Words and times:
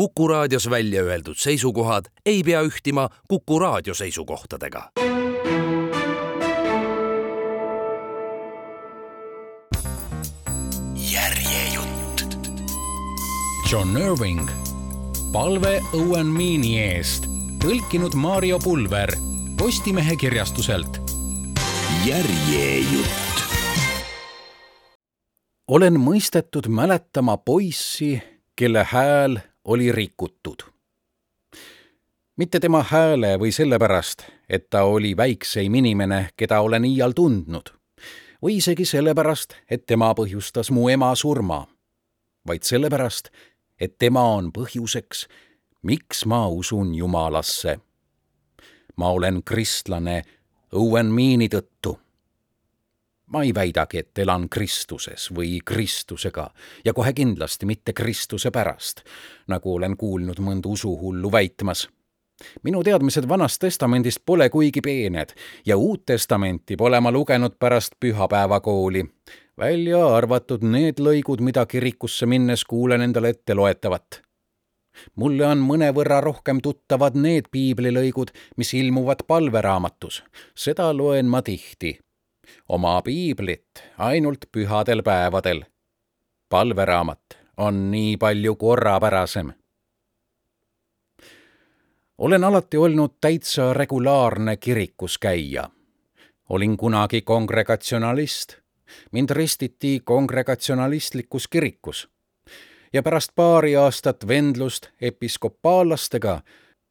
Kuku 0.00 0.28
raadios 0.28 0.70
välja 0.70 1.02
öeldud 1.02 1.36
seisukohad 1.36 2.04
ei 2.26 2.42
pea 2.42 2.62
ühtima 2.62 3.08
Kuku 3.28 3.58
raadio 3.58 3.94
seisukohtadega. 3.94 4.90
järjejutt. 11.12 12.48
John 13.72 13.96
Irving, 13.96 14.48
palve 15.32 15.82
Owen 15.92 16.26
Meani 16.26 16.80
eest, 16.80 17.26
tõlkinud 17.64 18.14
Mario 18.14 18.58
Pulver 18.58 19.12
Postimehe 19.58 20.16
kirjastuselt. 20.16 21.00
järjejutt. 22.06 23.42
olen 25.68 26.00
mõistetud 26.00 26.68
mäletama 26.68 27.36
poissi, 27.36 28.22
kelle 28.56 28.84
hääl 28.84 29.49
oli 29.64 29.92
rikutud. 29.92 30.62
mitte 32.36 32.60
tema 32.60 32.82
hääle 32.82 33.36
või 33.38 33.52
sellepärast, 33.52 34.22
et 34.48 34.70
ta 34.70 34.82
oli 34.82 35.16
väikseim 35.16 35.74
inimene, 35.74 36.30
keda 36.36 36.60
olen 36.60 36.84
iial 36.84 37.12
tundnud, 37.12 37.68
või 38.42 38.56
isegi 38.56 38.84
sellepärast, 38.84 39.54
et 39.70 39.86
tema 39.86 40.14
põhjustas 40.14 40.70
mu 40.70 40.88
ema 40.88 41.14
surma, 41.14 41.66
vaid 42.46 42.62
sellepärast, 42.62 43.28
et 43.80 43.98
tema 43.98 44.22
on 44.22 44.48
põhjuseks, 44.52 45.26
miks 45.82 46.24
ma 46.26 46.46
usun 46.48 46.94
Jumalasse. 46.94 47.80
ma 48.96 49.08
olen 49.08 49.42
kristlane 49.42 50.22
Owen 50.72 51.06
Meani 51.06 51.48
tõttu 51.48 51.98
ma 53.30 53.42
ei 53.42 53.54
väidagi, 53.54 53.98
et 53.98 54.18
elan 54.18 54.48
Kristuses 54.48 55.30
või 55.34 55.58
Kristusega 55.64 56.50
ja 56.84 56.94
kohe 56.94 57.12
kindlasti 57.12 57.66
mitte 57.66 57.92
Kristuse 57.92 58.50
pärast, 58.50 59.04
nagu 59.48 59.74
olen 59.74 59.96
kuulnud 59.96 60.40
mõnda 60.40 60.68
usuhullu 60.68 61.32
väitmas. 61.32 61.88
minu 62.62 62.82
teadmised 62.82 63.28
Vanast 63.28 63.60
Testamendist 63.60 64.22
pole 64.26 64.48
kuigi 64.48 64.80
peened 64.80 65.34
ja 65.66 65.76
Uut 65.76 66.06
Testamenti 66.06 66.76
pole 66.76 67.00
ma 67.00 67.12
lugenud 67.12 67.58
pärast 67.58 67.92
pühapäevakooli, 68.00 69.04
välja 69.58 70.06
arvatud 70.16 70.62
need 70.62 71.00
lõigud, 71.00 71.40
mida 71.40 71.66
kirikusse 71.66 72.26
minnes 72.26 72.64
kuulen 72.64 73.00
endale 73.00 73.28
ette 73.28 73.54
loetavat 73.54 74.22
mulle 75.16 75.46
on 75.46 75.58
mõnevõrra 75.58 76.20
rohkem 76.20 76.60
tuttavad 76.60 77.14
need 77.14 77.46
piiblilõigud, 77.50 78.30
mis 78.56 78.74
ilmuvad 78.74 79.22
palveraamatus. 79.26 80.22
seda 80.54 80.92
loen 80.96 81.26
ma 81.26 81.42
tihti 81.42 81.98
oma 82.68 83.02
piiblit 83.02 83.82
ainult 83.98 84.38
pühadel 84.52 85.02
päevadel. 85.02 85.64
palveraamat 86.48 87.38
on 87.56 87.90
nii 87.90 88.16
palju 88.16 88.56
korrapärasem. 88.56 89.52
olen 92.18 92.44
alati 92.44 92.76
olnud 92.76 93.10
täitsa 93.20 93.72
regulaarne 93.74 94.56
kirikus 94.56 95.18
käija. 95.18 95.70
olin 96.48 96.76
kunagi 96.76 97.22
kongregatsionalist, 97.22 98.56
mind 99.12 99.30
ristiti 99.30 100.00
kongregatsionalistlikus 100.04 101.48
kirikus 101.48 102.08
ja 102.92 103.02
pärast 103.02 103.30
paari 103.34 103.76
aastat 103.76 104.28
vendlust 104.28 104.88
episkopaallastega 105.00 106.40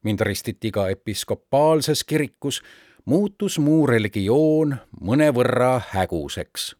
mind 0.03 0.19
ristiti 0.19 0.71
ka 0.71 0.89
episkopaalses 0.89 2.03
kirikus 2.03 2.61
muutus 3.05 3.59
mu 3.59 3.87
religioon 3.87 4.77
mõnevõrra 5.01 5.81
häguseks. 5.89 6.75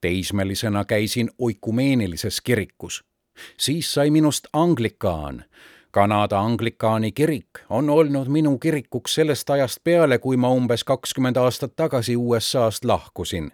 teismelisena 0.00 0.84
käisin 0.84 1.30
oikumeenilises 1.38 2.40
kirikus, 2.40 3.04
siis 3.58 3.94
sai 3.94 4.10
minust 4.10 4.46
anglikaan. 4.52 5.44
Kanada 5.90 6.40
anglikaani 6.40 7.12
kirik 7.12 7.48
on 7.70 7.90
olnud 7.90 8.28
minu 8.28 8.58
kirikuks 8.58 9.14
sellest 9.14 9.50
ajast 9.50 9.78
peale, 9.84 10.18
kui 10.18 10.36
ma 10.36 10.50
umbes 10.50 10.84
kakskümmend 10.84 11.36
aastat 11.36 11.76
tagasi 11.76 12.16
USA-st 12.16 12.84
lahkusin 12.84 13.52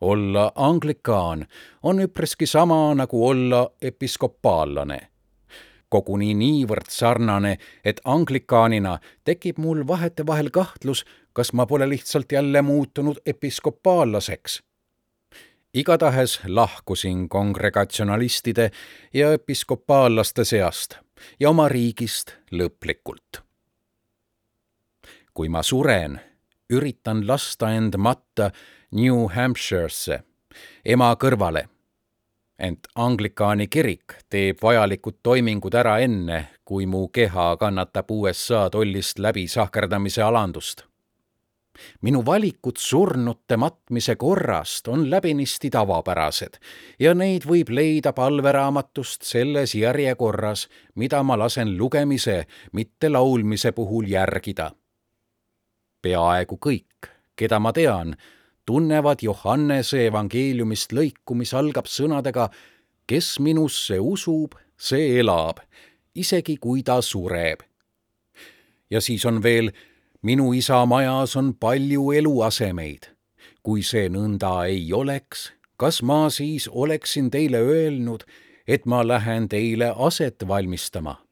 olla 0.00 0.52
anglikaan 0.54 1.46
on 1.82 2.00
üpriski 2.00 2.46
sama 2.46 2.94
nagu 2.94 3.28
olla 3.28 3.70
episkopaallane 3.82 5.15
koguni 5.96 6.34
niivõrd 6.36 6.90
sarnane, 6.92 7.56
et 7.84 8.00
anglikaanina 8.04 8.98
tekib 9.24 9.60
mul 9.62 9.84
vahetevahel 9.88 10.50
kahtlus, 10.52 11.04
kas 11.32 11.52
ma 11.56 11.66
pole 11.66 11.88
lihtsalt 11.88 12.32
jälle 12.32 12.62
muutunud 12.62 13.22
episkopaallaseks. 13.26 14.62
igatahes 15.74 16.40
lahkusin 16.46 17.28
kongregatsionalistide 17.28 18.70
ja 19.14 19.32
episkopaallaste 19.32 20.44
seast 20.44 20.96
ja 21.40 21.50
oma 21.50 21.68
riigist 21.68 22.32
lõplikult. 22.52 23.40
kui 25.34 25.48
ma 25.48 25.62
suren, 25.62 26.20
üritan 26.70 27.26
lasta 27.28 27.70
end 27.70 27.96
matta 27.96 28.50
New 28.92 29.28
Hampshire'sse, 29.34 30.22
ema 30.84 31.16
kõrvale 31.20 31.68
ent 32.58 32.88
anglikaani 32.94 33.66
kirik 33.66 34.16
teeb 34.30 34.58
vajalikud 34.62 35.20
toimingud 35.22 35.74
ära 35.74 35.98
enne, 36.00 36.46
kui 36.64 36.86
mu 36.86 37.08
keha 37.08 37.56
kannatab 37.60 38.10
USA 38.10 38.66
tollist 38.70 39.18
läbi 39.18 39.46
sahkerdamise 39.48 40.22
alandust. 40.22 40.84
minu 42.02 42.22
valikud 42.26 42.78
surnute 42.80 43.56
matmise 43.56 44.14
korrast 44.16 44.88
on 44.88 45.10
läbinisti 45.10 45.70
tavapärased 45.70 46.56
ja 46.98 47.14
neid 47.14 47.44
võib 47.44 47.68
leida 47.68 48.12
palveraamatust 48.12 49.22
selles 49.22 49.74
järjekorras, 49.74 50.68
mida 50.94 51.22
ma 51.22 51.36
lasen 51.38 51.76
lugemise, 51.78 52.46
mitte 52.72 53.08
laulmise 53.08 53.72
puhul 53.72 54.08
järgida. 54.08 54.70
peaaegu 56.02 56.58
kõik, 56.66 57.12
keda 57.36 57.58
ma 57.58 57.72
tean, 57.72 58.16
tunnevad 58.66 59.22
Johannese 59.22 60.06
evangeeliumist 60.06 60.92
lõiku, 60.92 61.36
mis 61.38 61.54
algab 61.54 61.86
sõnadega 61.86 62.50
kes 63.06 63.38
minusse 63.40 63.98
usub, 64.02 64.56
see 64.76 65.18
elab, 65.20 65.60
isegi 66.14 66.56
kui 66.58 66.82
ta 66.82 67.00
sureb. 67.02 67.62
ja 68.90 69.00
siis 69.00 69.24
on 69.26 69.42
veel 69.42 69.72
minu 70.22 70.52
isa 70.54 70.84
majas 70.86 71.36
on 71.36 71.54
palju 71.54 72.12
eluasemeid. 72.12 73.06
kui 73.62 73.82
see 73.82 74.08
nõnda 74.08 74.66
ei 74.70 74.92
oleks, 74.92 75.52
kas 75.76 76.02
ma 76.02 76.30
siis 76.30 76.68
oleksin 76.68 77.30
teile 77.30 77.58
öelnud, 77.58 78.22
et 78.66 78.86
ma 78.86 79.02
lähen 79.06 79.48
teile 79.48 79.92
aset 79.96 80.48
valmistama? 80.48 81.25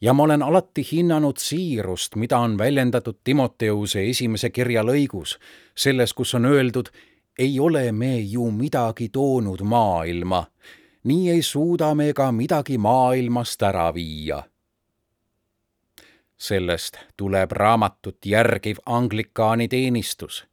Ja 0.00 0.12
ma 0.12 0.22
olen 0.22 0.42
alati 0.42 0.86
hinnanud 0.92 1.36
siirust, 1.38 2.16
mida 2.16 2.38
on 2.38 2.58
väljendatud 2.58 3.16
Timoteuse 3.24 4.04
esimese 4.10 4.50
kirja 4.50 4.82
lõigus, 4.82 5.38
selles, 5.76 6.14
kus 6.14 6.34
on 6.34 6.46
öeldud, 6.46 6.90
ei 7.38 7.60
ole 7.60 7.92
me 7.92 8.18
ju 8.18 8.50
midagi 8.50 9.08
toonud 9.08 9.62
maailma, 9.62 10.44
nii 11.04 11.30
ei 11.30 11.42
suuda 11.42 11.94
me 11.94 12.12
ka 12.12 12.32
midagi 12.32 12.78
maailmast 12.78 13.62
ära 13.62 13.94
viia. 13.94 14.42
sellest 16.38 16.98
tuleb 17.16 17.52
raamatut 17.52 18.26
järgiv 18.26 18.76
anglikaani 18.86 19.68
teenistus, 19.68 20.44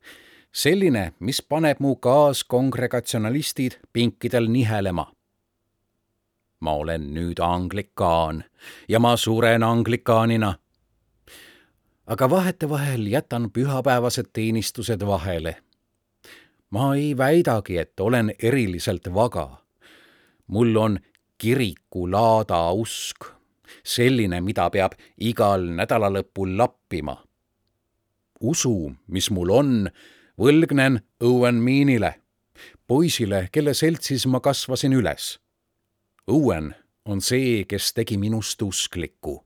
selline, 0.51 1.11
mis 1.19 1.41
paneb 1.41 1.77
mu 1.79 1.95
kaaskongregatsionalistid 1.95 3.77
pinkidel 3.93 4.49
nihelema 4.49 5.14
ma 6.65 6.73
olen 6.81 7.11
nüüd 7.13 7.39
anglikaan 7.45 8.43
ja 8.89 8.99
ma 8.99 9.13
suren 9.17 9.63
anglikaanina. 9.63 10.55
aga 12.07 12.29
vahetevahel 12.29 13.05
jätan 13.07 13.51
pühapäevased 13.53 14.29
teenistused 14.33 15.05
vahele. 15.05 15.57
ma 16.69 16.95
ei 16.95 17.17
väidagi, 17.17 17.77
et 17.77 17.99
olen 17.99 18.33
eriliselt 18.41 19.13
vaga. 19.13 19.61
mul 20.47 20.75
on 20.75 20.99
kirikulaada 21.37 22.71
usk, 22.71 23.29
selline, 23.83 24.41
mida 24.41 24.69
peab 24.69 24.97
igal 25.17 25.61
nädalalõpul 25.61 26.57
lappima. 26.57 27.17
usu, 28.41 28.95
mis 29.07 29.29
mul 29.31 29.49
on, 29.49 29.89
võlgnen 30.37 30.99
Owen 31.21 31.55
Meanile, 31.55 32.15
poisile, 32.87 33.49
kelle 33.51 33.73
seltsis 33.73 34.25
ma 34.25 34.39
kasvasin 34.39 34.93
üles 34.93 35.44
Õuen 36.25 36.71
on 37.05 37.19
see, 37.21 37.65
kes 37.69 37.93
tegi 37.93 38.17
minust 38.17 38.61
uskliku. 38.61 39.43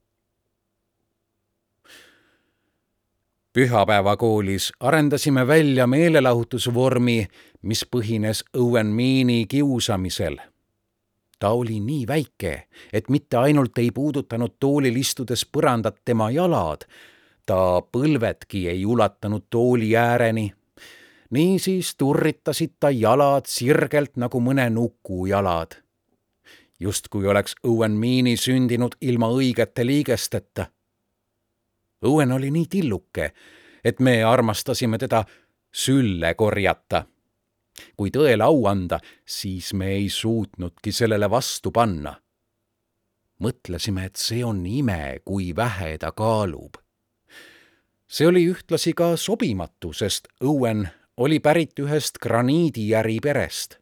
pühapäevakoolis 3.53 4.71
arendasime 4.79 5.47
välja 5.47 5.87
meelelahutusvormi, 5.87 7.27
mis 7.61 7.85
põhines 7.95 8.43
Owen 8.57 8.87
Meani 8.87 9.45
kiusamisel. 9.47 10.37
ta 11.39 11.49
oli 11.49 11.79
nii 11.79 12.07
väike, 12.07 12.67
et 12.93 13.09
mitte 13.09 13.37
ainult 13.37 13.77
ei 13.77 13.91
puudutanud 13.91 14.55
toolil 14.59 14.95
istudes 14.95 15.45
põrandat 15.57 15.99
tema 16.05 16.31
jalad, 16.31 16.85
ta 17.45 17.81
põlvedki 17.91 18.69
ei 18.69 18.85
ulatanud 18.85 19.43
tooli 19.49 19.97
ääreni. 19.97 20.53
niisiis 21.29 21.95
turritasid 21.95 22.71
ta 22.79 22.89
jalad 22.89 23.45
sirgelt 23.45 24.15
nagu 24.15 24.39
mõne 24.39 24.69
nuku 24.69 25.25
jalad 25.25 25.88
justkui 26.79 27.27
oleks 27.27 27.55
Owen 27.63 27.91
Meani 27.91 28.37
sündinud 28.37 28.95
ilma 29.01 29.27
õigete 29.27 29.85
liigesteta. 29.85 30.65
Owen 32.01 32.31
oli 32.31 32.51
nii 32.51 32.65
tilluke, 32.69 33.33
et 33.83 33.99
me 33.99 34.23
armastasime 34.23 34.97
teda 34.97 35.23
sülle 35.71 36.33
korjata. 36.33 37.05
kui 37.97 38.09
tõele 38.11 38.43
au 38.43 38.65
anda, 38.67 38.97
siis 39.25 39.73
me 39.73 39.87
ei 39.95 40.09
suutnudki 40.09 40.91
sellele 40.91 41.29
vastu 41.29 41.71
panna. 41.71 42.15
mõtlesime, 43.39 44.05
et 44.05 44.15
see 44.15 44.43
on 44.43 44.65
ime, 44.65 45.21
kui 45.25 45.55
vähe 45.55 45.97
ta 45.97 46.11
kaalub. 46.11 46.75
see 48.07 48.27
oli 48.27 48.47
ühtlasi 48.51 48.93
ka 48.93 49.17
sobimatu, 49.17 49.93
sest 49.93 50.27
Owen 50.41 50.89
oli 51.17 51.39
pärit 51.39 51.79
ühest 51.79 52.19
graniidijäri 52.19 53.19
perest. 53.19 53.78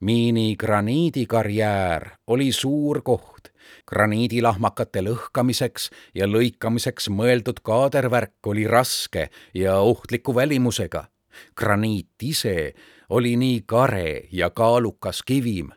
Miini 0.00 0.56
graniidikarjäär 0.56 2.10
oli 2.26 2.52
suur 2.52 3.02
koht. 3.02 3.48
graniidilahmakate 3.88 5.02
lõhkamiseks 5.04 5.90
ja 6.14 6.26
lõikamiseks 6.26 7.10
mõeldud 7.12 7.60
kaadervärk 7.62 8.46
oli 8.46 8.66
raske 8.66 9.28
ja 9.54 9.76
ohtliku 9.78 10.34
välimusega. 10.34 11.04
graniit 11.56 12.22
ise 12.22 12.74
oli 13.08 13.36
nii 13.36 13.62
kare 13.66 14.28
ja 14.32 14.50
kaalukas 14.50 15.22
kivim. 15.22 15.70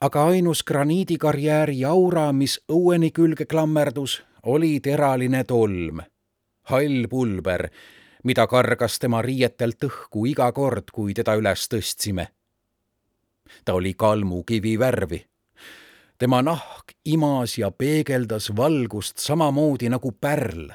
aga 0.00 0.24
ainus 0.24 0.62
graniidikarjääri 0.62 1.84
aura, 1.84 2.32
mis 2.32 2.60
õueni 2.72 3.10
külge 3.10 3.46
klammerdus, 3.46 4.22
oli 4.42 4.80
teraline 4.80 5.44
tolm, 5.44 6.00
hall 6.62 7.06
pulber 7.10 7.68
mida 8.24 8.46
kargas 8.46 8.98
tema 8.98 9.22
riietelt 9.22 9.84
õhku 9.84 10.26
iga 10.26 10.52
kord, 10.52 10.90
kui 10.92 11.14
teda 11.14 11.34
üles 11.40 11.68
tõstsime. 11.68 12.28
Ta 13.64 13.74
oli 13.74 13.94
kalmukivi 13.94 14.78
värvi. 14.78 15.26
tema 16.18 16.42
nahk 16.42 16.92
imas 17.04 17.58
ja 17.58 17.70
peegeldas 17.70 18.56
valgust 18.56 19.18
samamoodi 19.18 19.88
nagu 19.88 20.12
pärl, 20.12 20.68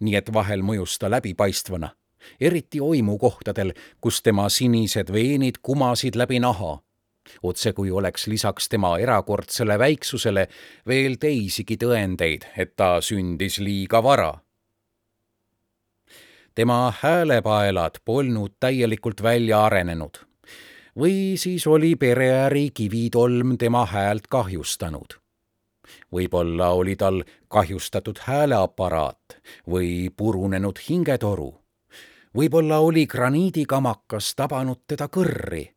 nii 0.00 0.16
et 0.16 0.32
vahel 0.32 0.60
mõjus 0.62 0.98
ta 0.98 1.10
läbipaistvana, 1.10 1.90
eriti 2.40 2.80
oimukohtadel, 2.80 3.72
kus 4.00 4.22
tema 4.22 4.48
sinised 4.48 5.12
veenid 5.12 5.62
kumasid 5.62 6.16
läbi 6.16 6.40
naha 6.40 6.78
otse 7.42 7.72
kui 7.72 7.90
oleks 7.90 8.26
lisaks 8.26 8.68
tema 8.68 8.98
erakordsele 8.98 9.78
väiksusele 9.78 10.48
veel 10.86 11.14
teisigi 11.22 11.76
tõendeid, 11.78 12.48
et 12.56 12.76
ta 12.76 13.00
sündis 13.00 13.58
liiga 13.62 14.02
vara 14.02 14.32
tema 16.54 16.92
häälepaelad 17.00 17.90
polnud 18.04 18.52
täielikult 18.60 19.22
välja 19.22 19.64
arenenud. 19.64 20.14
Või 20.98 21.36
siis 21.36 21.66
oli 21.66 21.96
pereäri 21.96 22.70
kivitolm 22.70 23.58
tema 23.58 23.86
häält 23.86 24.26
kahjustanud. 24.26 25.20
võib-olla 26.12 26.68
oli 26.68 26.96
tal 26.96 27.24
kahjustatud 27.48 28.18
hääleaparaat 28.18 29.36
või 29.70 30.10
purunenud 30.16 30.78
hingetoru. 30.88 31.60
võib-olla 32.36 32.78
oli 32.78 33.06
graniidikamakas 33.06 34.34
tabanud 34.34 34.80
teda 34.86 35.08
kõrri. 35.08 35.74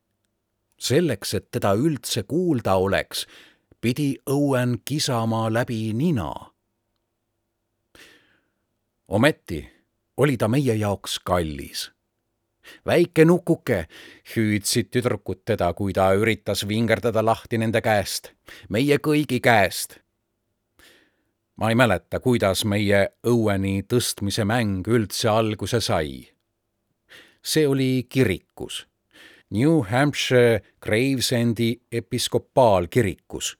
selleks, 0.77 1.33
et 1.33 1.51
teda 1.51 1.73
üldse 1.73 2.23
kuulda 2.23 2.75
oleks, 2.75 3.27
pidi 3.81 4.17
Owen 4.25 4.79
kisama 4.85 5.53
läbi 5.53 5.93
nina. 5.93 6.33
ometi 9.07 9.69
oli 10.17 10.37
ta 10.37 10.47
meie 10.47 10.75
jaoks 10.75 11.19
kallis. 11.19 11.94
Väike 12.85 13.25
nukuke, 13.25 13.85
hüüdsid 14.35 14.89
tüdrukud 14.91 15.43
teda, 15.45 15.73
kui 15.73 15.93
ta 15.93 16.11
üritas 16.17 16.65
vingerdada 16.67 17.25
lahti 17.25 17.57
nende 17.57 17.81
käest, 17.81 18.31
meie 18.69 18.97
kõigi 18.97 19.39
käest. 19.41 19.99
ma 21.55 21.69
ei 21.69 21.75
mäleta, 21.75 22.19
kuidas 22.19 22.65
meie 22.65 23.07
õueni 23.23 23.83
tõstmise 23.87 24.45
mäng 24.45 24.87
üldse 24.87 25.29
alguse 25.29 25.81
sai. 25.81 26.29
see 27.43 27.67
oli 27.67 28.07
kirikus, 28.09 28.87
New 29.51 29.81
Hampshire 29.81 30.61
Gravesendi 30.81 31.81
episkopaalkirikus. 31.91 33.57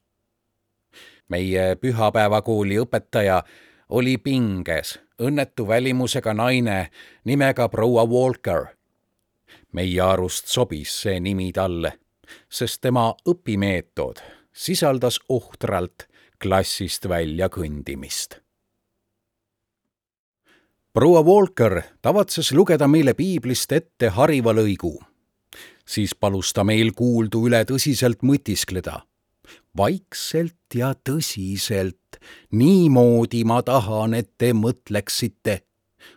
meie 1.30 1.76
pühapäevakooli 1.76 2.78
õpetaja 2.78 3.44
oli 3.90 4.18
pinges 4.18 5.00
õnnetu 5.22 5.68
välimusega 5.68 6.34
naine 6.34 6.90
nimega 7.24 7.70
proua 7.70 8.06
Walker. 8.06 8.66
Meie 9.76 10.02
arust 10.02 10.48
sobis 10.52 10.94
see 11.04 11.20
nimi 11.20 11.52
talle, 11.56 11.92
sest 12.50 12.82
tema 12.86 13.10
õpimeetod 13.28 14.22
sisaldas 14.56 15.20
ohtralt 15.30 16.08
klassist 16.40 17.10
välja 17.12 17.50
kõndimist. 17.52 18.40
proua 20.96 21.22
Walker 21.28 21.82
tavatses 22.02 22.54
lugeda 22.56 22.88
meile 22.88 23.14
piiblist 23.14 23.72
ette 23.72 24.10
hariva 24.10 24.54
lõigu. 24.54 24.96
siis 25.86 26.16
palus 26.16 26.54
ta 26.54 26.64
meil 26.64 26.94
kuuldu 26.94 27.48
üle 27.48 27.66
tõsiselt 27.66 28.24
mõtiskleda 28.24 29.02
vaikselt 29.78 30.76
ja 30.76 30.94
tõsiselt, 31.10 32.20
niimoodi 32.52 33.44
ma 33.44 33.62
tahan, 33.62 34.14
et 34.14 34.32
te 34.38 34.54
mõtleksite, 34.54 35.60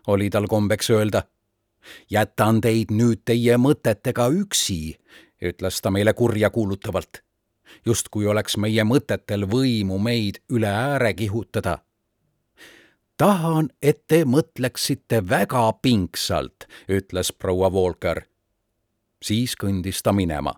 oli 0.06 0.30
tal 0.30 0.46
kombeks 0.46 0.90
öelda. 0.90 1.22
Jätan 2.10 2.60
teid 2.60 2.92
nüüd 2.94 3.24
teie 3.24 3.56
mõtetega 3.56 4.28
üksi, 4.34 4.98
ütles 5.42 5.80
ta 5.82 5.90
meile 5.90 6.12
kurjakuulutavalt, 6.12 7.22
justkui 7.86 8.26
oleks 8.26 8.56
meie 8.56 8.84
mõtetel 8.84 9.46
võimu 9.50 9.98
meid 9.98 10.42
üle 10.48 10.70
ääre 10.72 11.14
kihutada 11.14 11.78
tahan, 13.18 13.68
et 13.82 14.04
te 14.06 14.22
mõtleksite 14.24 15.24
väga 15.28 15.72
pingsalt, 15.82 16.68
ütles 16.88 17.32
proua 17.32 17.70
Walker. 17.70 18.22
siis 19.22 19.56
kõndis 19.58 20.02
ta 20.02 20.12
minema 20.12 20.54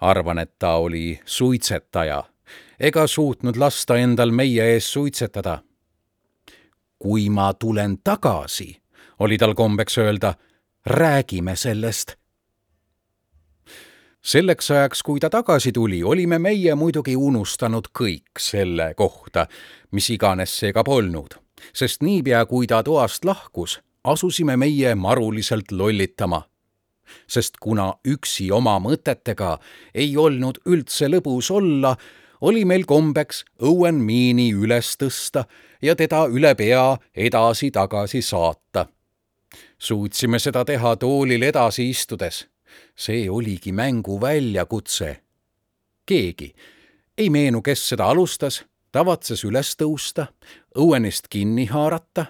arvan, 0.00 0.38
et 0.38 0.58
ta 0.58 0.76
oli 0.76 1.20
suitsetaja 1.24 2.24
ega 2.80 3.06
suutnud 3.06 3.56
lasta 3.56 3.96
endal 3.96 4.30
meie 4.30 4.64
ees 4.74 4.92
suitsetada. 4.92 5.62
kui 6.98 7.28
ma 7.28 7.52
tulen 7.54 7.98
tagasi, 8.04 8.82
oli 9.24 9.38
tal 9.38 9.54
kombeks 9.54 9.98
öelda, 9.98 10.34
räägime 10.86 11.56
sellest. 11.56 12.16
selleks 14.24 14.70
ajaks, 14.70 15.02
kui 15.02 15.20
ta 15.20 15.28
tagasi 15.30 15.72
tuli, 15.72 16.02
olime 16.02 16.38
meie 16.38 16.74
muidugi 16.74 17.16
unustanud 17.16 17.90
kõik 17.98 18.40
selle 18.40 18.94
kohta, 18.96 19.46
mis 19.92 20.08
iganes 20.10 20.54
see 20.60 20.72
ka 20.72 20.84
polnud, 20.84 21.36
sest 21.72 22.02
niipea, 22.02 22.46
kui 22.46 22.66
ta 22.66 22.82
toast 22.82 23.24
lahkus, 23.24 23.80
asusime 24.04 24.56
meie 24.56 24.94
maruliselt 24.94 25.72
lollitama 25.72 26.42
sest 27.28 27.60
kuna 27.60 27.92
üksi 28.08 28.48
oma 28.52 28.78
mõtetega 28.80 29.58
ei 29.94 30.16
olnud 30.16 30.62
üldse 30.64 31.08
lõbus 31.12 31.50
olla, 31.52 31.94
oli 32.40 32.64
meil 32.64 32.84
kombeks 32.88 33.44
Owen 33.62 34.00
Meani 34.04 34.50
üles 34.52 34.94
tõsta 35.00 35.44
ja 35.82 35.94
teda 35.96 36.24
üle 36.32 36.54
pea 36.56 36.96
edasi-tagasi 37.14 38.22
saata. 38.22 38.86
Suutsime 39.78 40.38
seda 40.38 40.64
teha 40.64 40.96
toolil 40.96 41.42
edasi 41.42 41.88
istudes. 41.90 42.46
see 42.96 43.30
oligi 43.30 43.72
mängu 43.72 44.20
väljakutse. 44.20 45.20
keegi, 46.06 46.54
ei 47.18 47.30
meenu, 47.30 47.62
kes 47.62 47.88
seda 47.88 48.06
alustas, 48.06 48.64
tavatses 48.92 49.44
üles 49.44 49.76
tõusta, 49.76 50.26
Owenist 50.74 51.28
kinni 51.30 51.66
haarata, 51.66 52.26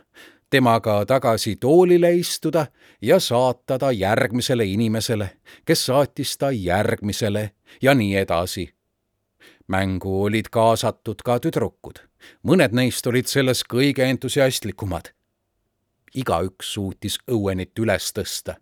temaga 0.50 1.04
tagasi 1.06 1.56
toolile 1.56 2.12
istuda 2.14 2.66
ja 3.02 3.20
saata 3.20 3.78
ta 3.78 3.92
järgmisele 3.92 4.64
inimesele, 4.64 5.30
kes 5.64 5.86
saatis 5.86 6.36
ta 6.38 6.50
järgmisele 6.50 7.50
ja 7.82 7.94
nii 7.94 8.16
edasi. 8.16 8.74
mängu 9.68 10.22
olid 10.22 10.50
kaasatud 10.52 11.22
ka 11.24 11.38
tüdrukud, 11.40 11.98
mõned 12.44 12.76
neist 12.76 13.06
olid 13.06 13.26
selles 13.26 13.64
kõige 13.64 14.04
entusiastlikumad. 14.04 15.08
Igaüks 16.14 16.72
suutis 16.74 17.18
õuenit 17.30 17.78
üles 17.78 18.12
tõsta. 18.12 18.54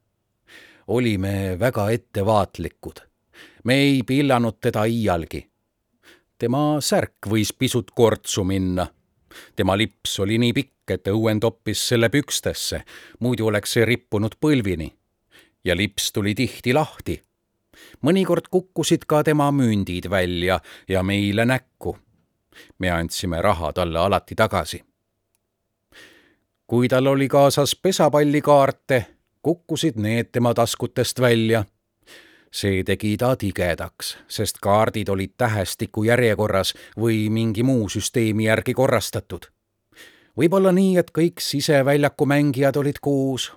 olime 0.87 1.57
väga 1.59 1.91
ettevaatlikud. 1.91 3.01
me 3.65 3.75
ei 3.75 4.03
pillanud 4.03 4.61
teda 4.61 4.85
iialgi. 4.85 5.51
tema 6.39 6.81
särk 6.81 7.29
võis 7.29 7.53
pisut 7.53 7.91
kortsu 7.91 8.45
minna 8.45 8.87
tema 9.57 9.77
lips 9.77 10.21
oli 10.21 10.39
nii 10.39 10.53
pikk, 10.53 10.91
et 10.91 11.09
õuen 11.13 11.41
toppis 11.41 11.83
selle 11.89 12.09
pükstesse, 12.13 12.83
muidu 13.21 13.49
oleks 13.51 13.77
see 13.77 13.87
rippunud 13.89 14.39
põlvini. 14.41 14.93
ja 15.65 15.77
lips 15.77 16.13
tuli 16.13 16.35
tihti 16.35 16.73
lahti. 16.73 17.23
mõnikord 18.03 18.49
kukkusid 18.51 19.05
ka 19.07 19.23
tema 19.23 19.51
mündid 19.51 20.11
välja 20.11 20.61
ja 20.89 21.03
meile 21.03 21.45
näkku. 21.45 21.99
me 22.79 22.91
andsime 22.91 23.43
raha 23.43 23.73
talle 23.73 23.99
alati 23.99 24.35
tagasi. 24.35 24.85
Kui 26.73 26.89
tal 26.89 27.07
oli 27.07 27.29
kaasas 27.29 27.75
pesapallikaarte, 27.77 29.07
kukkusid 29.43 29.99
need 30.01 30.31
tema 30.33 30.55
taskutest 30.55 31.21
välja 31.21 31.65
see 32.53 32.81
tegi 32.85 33.11
ta 33.21 33.35
tigedaks, 33.37 34.15
sest 34.29 34.57
kaardid 34.65 35.09
olid 35.13 35.35
tähestiku 35.37 36.05
järjekorras 36.09 36.73
või 36.97 37.29
mingi 37.29 37.63
muu 37.63 37.89
süsteemi 37.93 38.49
järgi 38.49 38.75
korrastatud. 38.75 39.51
võib-olla 40.37 40.73
nii, 40.73 40.97
et 40.97 41.13
kõik 41.19 41.45
siseväljaku 41.45 42.27
mängijad 42.27 42.77
olid 42.77 43.01
koos. 43.01 43.53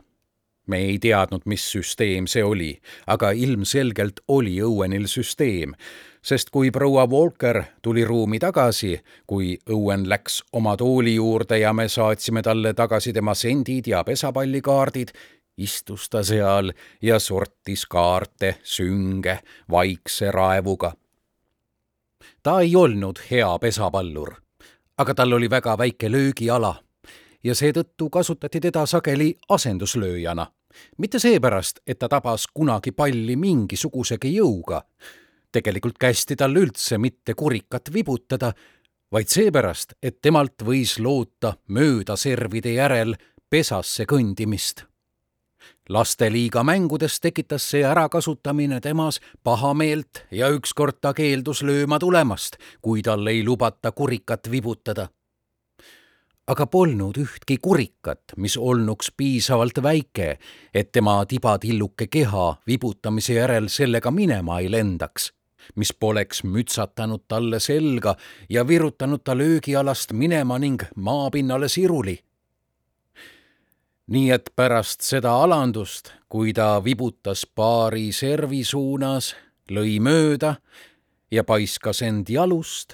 Me 0.68 0.78
ei 0.78 1.00
teadnud, 1.00 1.46
mis 1.46 1.66
süsteem 1.72 2.28
see 2.28 2.44
oli, 2.44 2.74
aga 3.08 3.32
ilmselgelt 3.32 4.20
oli 4.28 4.62
Owenil 4.62 5.08
süsteem, 5.08 5.76
sest 6.26 6.50
kui 6.50 6.72
proua 6.72 7.06
Walker 7.10 7.62
tuli 7.82 8.06
ruumi 8.06 8.40
tagasi, 8.40 9.00
kui 9.28 9.58
Owen 9.70 10.10
läks 10.10 10.42
oma 10.54 10.78
tooli 10.78 11.16
juurde 11.16 11.60
ja 11.60 11.74
me 11.74 11.88
saatsime 11.88 12.42
talle 12.42 12.74
tagasi 12.74 13.14
tema 13.14 13.34
sendid 13.34 13.88
ja 13.88 14.04
pesapallikaardid, 14.04 15.14
istus 15.58 16.10
ta 16.10 16.24
seal 16.24 16.72
ja 17.02 17.20
sortis 17.20 17.86
kaarte 17.86 18.58
sünge 18.64 19.40
vaikse 19.72 20.32
raevuga. 20.32 20.94
ta 22.44 22.60
ei 22.60 22.76
olnud 22.76 23.20
hea 23.32 23.60
pesapallur, 23.60 24.34
aga 24.98 25.14
tal 25.14 25.34
oli 25.34 25.50
väga 25.50 25.78
väike 25.78 26.12
löögiala 26.12 26.85
ja 27.46 27.54
seetõttu 27.56 28.10
kasutati 28.10 28.60
teda 28.60 28.86
sageli 28.86 29.36
asenduslööjana. 29.50 30.48
mitte 30.98 31.20
seepärast, 31.20 31.80
et 31.88 32.00
ta 32.00 32.10
tabas 32.10 32.48
kunagi 32.54 32.92
palli 32.92 33.36
mingisugusegi 33.36 34.36
jõuga. 34.38 34.82
tegelikult 35.52 35.98
kästi 35.98 36.36
tal 36.36 36.56
üldse 36.56 36.98
mitte 36.98 37.34
kurikat 37.34 37.94
vibutada, 37.94 38.54
vaid 39.12 39.28
seepärast, 39.28 39.94
et 40.04 40.22
temalt 40.22 40.64
võis 40.64 41.00
loota 41.00 41.54
mööda 41.68 42.16
servide 42.16 42.74
järel 42.74 43.16
pesasse 43.50 44.06
kõndimist 44.06 44.86
lasteliiga 45.90 46.64
mängudes 46.64 47.20
tekitas 47.20 47.70
see 47.72 47.84
ärakasutamine 47.86 48.82
temas 48.82 49.20
pahameelt 49.44 50.26
ja 50.32 50.50
ükskord 50.50 50.98
ta 51.02 51.14
keeldus 51.14 51.62
lööma 51.64 52.00
tulemast, 52.00 52.58
kui 52.82 53.02
tal 53.02 53.28
ei 53.28 53.44
lubata 53.46 53.92
kurikat 53.92 54.52
vibutada. 54.52 55.10
Aga 56.48 56.68
polnud 56.68 57.18
ühtki 57.18 57.58
kurikat, 57.62 58.36
mis 58.38 58.58
olnuks 58.58 59.12
piisavalt 59.18 59.82
väike, 59.84 60.38
et 60.74 60.92
tema 60.92 61.24
tibatilluke 61.26 62.08
keha 62.08 62.56
vibutamise 62.68 63.40
järel 63.40 63.70
sellega 63.70 64.12
minema 64.12 64.60
ei 64.60 64.72
lendaks 64.72 65.32
mis 65.76 65.94
poleks 65.94 66.44
mütsatanud 66.44 67.24
talle 67.28 67.60
selga 67.60 68.16
ja 68.50 68.68
virutanud 68.68 69.24
ta 69.24 69.38
löögialast 69.38 70.14
minema 70.14 70.60
ning 70.60 70.84
maapinnale 70.96 71.70
siruli. 71.70 72.20
Nii 74.08 74.32
et 74.32 74.52
pärast 74.56 75.02
seda 75.02 75.34
alandust, 75.42 76.12
kui 76.30 76.54
ta 76.54 76.84
vibutas 76.84 77.46
paari 77.56 78.12
servi 78.14 78.64
suunas, 78.64 79.34
lõi 79.72 79.98
mööda 79.98 80.56
ja 81.32 81.44
paiskas 81.44 82.04
end 82.06 82.30
jalust, 82.30 82.94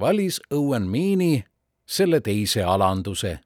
valis 0.00 0.40
Owen 0.50 0.88
Meany 0.88 1.44
selle 1.86 2.20
teise 2.20 2.62
alanduse, 2.62 3.38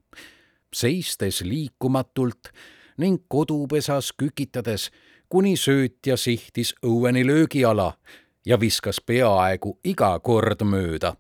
seistes 0.73 1.41
liikumatult 1.41 2.53
ning 2.97 3.25
kodupesas 3.29 4.13
kükitades, 4.13 4.91
kuni 5.29 5.57
söötja 5.57 6.17
sihtis 6.17 6.75
Oweni 6.83 7.27
löögiala 7.27 7.93
ja 8.47 8.61
viskas 8.61 9.01
peaaegu 9.01 9.79
iga 9.85 10.19
kord 10.19 10.65
mööda. 10.65 11.15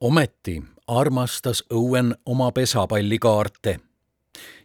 ometi 0.00 0.62
armastas 0.86 1.64
Owen 1.70 2.14
oma 2.26 2.52
pesapallikaarte 2.52 3.80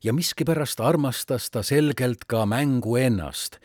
ja 0.04 0.14
miskipärast 0.14 0.80
armastas 0.80 1.50
ta 1.52 1.64
selgelt 1.64 2.26
ka 2.28 2.46
mängu 2.46 2.96
ennast, 2.96 3.60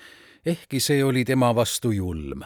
ehkki 0.47 0.81
see 0.81 1.05
oli 1.05 1.25
tema 1.25 1.55
vastu 1.55 1.91
julm. 1.91 2.43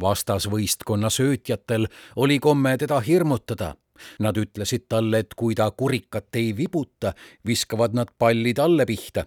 Vastasvõistkonna 0.00 1.10
söötjatel 1.10 1.86
oli 2.16 2.38
komme 2.38 2.76
teda 2.78 3.00
hirmutada. 3.00 3.74
Nad 4.18 4.36
ütlesid 4.40 4.86
talle, 4.88 5.18
et 5.18 5.34
kui 5.36 5.54
ta 5.54 5.70
kurikat 5.70 6.36
ei 6.40 6.54
vibuta, 6.56 7.12
viskavad 7.46 7.94
nad 7.94 8.08
palli 8.18 8.54
talle 8.54 8.86
pihta. 8.86 9.26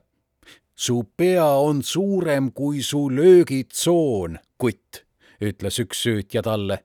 su 0.76 1.04
pea 1.18 1.46
on 1.46 1.84
suurem 1.84 2.52
kui 2.52 2.82
su 2.84 3.10
löögitsoon, 3.10 4.40
kutt, 4.58 5.06
ütles 5.42 5.80
üks 5.80 6.02
söötja 6.04 6.42
talle 6.42 6.80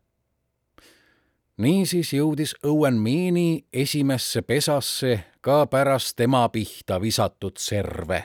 niisiis 1.58 2.12
jõudis 2.14 2.54
Owen 2.66 2.98
Meany 3.02 3.64
esimesse 3.72 4.42
pesasse 4.42 5.18
ka 5.42 5.66
pärast 5.66 6.16
tema 6.16 6.48
pihta 6.48 7.00
visatud 7.00 7.58
serve. 7.58 8.24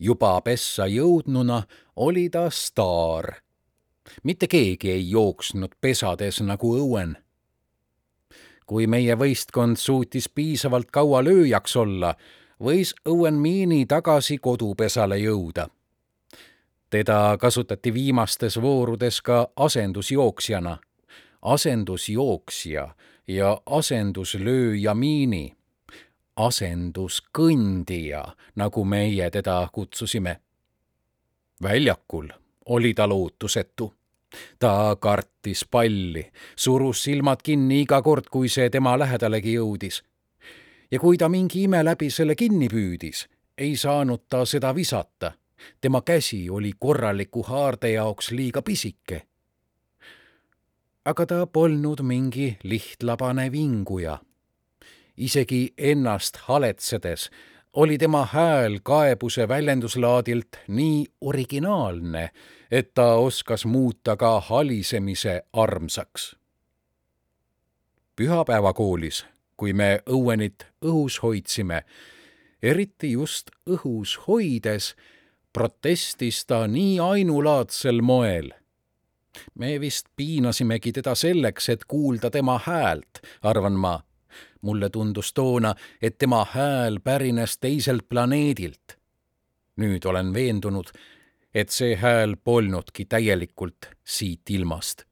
juba 0.00 0.40
pessa 0.40 0.86
jõudnuna 0.86 1.62
oli 1.96 2.28
ta 2.28 2.50
staar. 2.50 3.43
Mitte 4.22 4.46
keegi 4.46 4.90
ei 4.90 5.10
jooksnud 5.10 5.74
pesades 5.80 6.40
nagu 6.40 6.74
Owen. 6.74 7.16
kui 8.66 8.86
meie 8.86 9.14
võistkond 9.14 9.76
suutis 9.76 10.28
piisavalt 10.28 10.90
kaua 10.90 11.24
lööjaks 11.24 11.76
olla, 11.76 12.14
võis 12.62 12.94
Owen 13.04 13.34
Meany 13.34 13.86
tagasi 13.86 14.38
kodupesale 14.38 15.18
jõuda 15.18 15.68
teda 16.90 17.36
kasutati 17.40 17.94
viimastes 17.94 18.60
voorudes 18.62 19.20
ka 19.20 19.48
asendusjooksjana 19.56 20.78
asendusjooksja 21.44 22.88
ja 23.28 23.50
asenduslööja 23.66 24.94
miini, 24.94 25.56
asenduskõndija, 26.36 28.24
nagu 28.56 28.84
meie 28.84 29.30
teda 29.30 29.68
kutsusime. 29.72 30.40
väljakul 31.62 32.28
oli 32.66 32.94
ta 32.94 33.08
lootusetu. 33.08 33.94
ta 34.58 34.96
kartis 35.00 35.64
palli, 35.70 36.32
surus 36.56 37.04
silmad 37.04 37.38
kinni 37.42 37.80
iga 37.80 38.02
kord, 38.02 38.24
kui 38.30 38.48
see 38.48 38.70
tema 38.70 38.98
lähedalegi 38.98 39.54
jõudis. 39.54 40.02
ja 40.90 40.98
kui 40.98 41.18
ta 41.18 41.28
mingi 41.28 41.62
ime 41.62 41.84
läbi 41.84 42.10
selle 42.10 42.34
kinni 42.34 42.68
püüdis, 42.68 43.28
ei 43.58 43.76
saanud 43.76 44.26
ta 44.28 44.44
seda 44.44 44.74
visata 44.74 45.32
tema 45.80 46.02
käsi 46.02 46.50
oli 46.50 46.72
korraliku 46.78 47.42
haarde 47.42 47.90
jaoks 47.90 48.30
liiga 48.30 48.62
pisike 48.62 49.22
aga 51.04 51.26
ta 51.26 51.46
polnud 51.46 52.00
mingi 52.02 52.56
lihtlabane 52.62 53.52
vinguja. 53.52 54.18
isegi 55.16 55.74
ennast 55.78 56.36
haletsedes 56.36 57.30
oli 57.74 57.98
tema 57.98 58.28
hääl 58.32 58.78
kaebuse 58.82 59.48
väljenduslaadilt 59.48 60.48
nii 60.68 61.06
originaalne, 61.20 62.30
et 62.70 62.94
ta 62.94 63.14
oskas 63.14 63.66
muuta 63.66 64.16
ka 64.16 64.40
halisemise 64.40 65.42
armsaks. 65.52 66.36
pühapäevakoolis, 68.16 69.26
kui 69.56 69.72
me 69.72 70.02
õuenit 70.06 70.66
õhus 70.84 71.22
hoidsime, 71.22 71.84
eriti 72.62 73.12
just 73.12 73.50
õhus 73.70 74.20
hoides, 74.26 74.94
protestis 75.52 76.46
ta 76.46 76.66
nii 76.66 77.00
ainulaadsel 77.00 78.02
moel 78.02 78.54
me 79.54 79.80
vist 79.80 80.06
piinasimegi 80.16 80.92
teda 80.92 81.14
selleks, 81.14 81.68
et 81.68 81.84
kuulda 81.88 82.30
tema 82.30 82.58
häält, 82.66 83.22
arvan 83.42 83.72
ma. 83.72 84.00
Mulle 84.64 84.90
tundus 84.90 85.32
toona, 85.32 85.74
et 86.02 86.18
tema 86.18 86.46
hääl 86.52 87.00
pärines 87.04 87.58
teiselt 87.58 88.08
planeedilt. 88.08 88.98
nüüd 89.76 90.04
olen 90.06 90.34
veendunud, 90.34 90.92
et 91.54 91.70
see 91.70 91.96
hääl 91.96 92.36
polnudki 92.36 93.04
täielikult 93.04 93.90
siit 94.04 94.50
ilmast. 94.50 95.04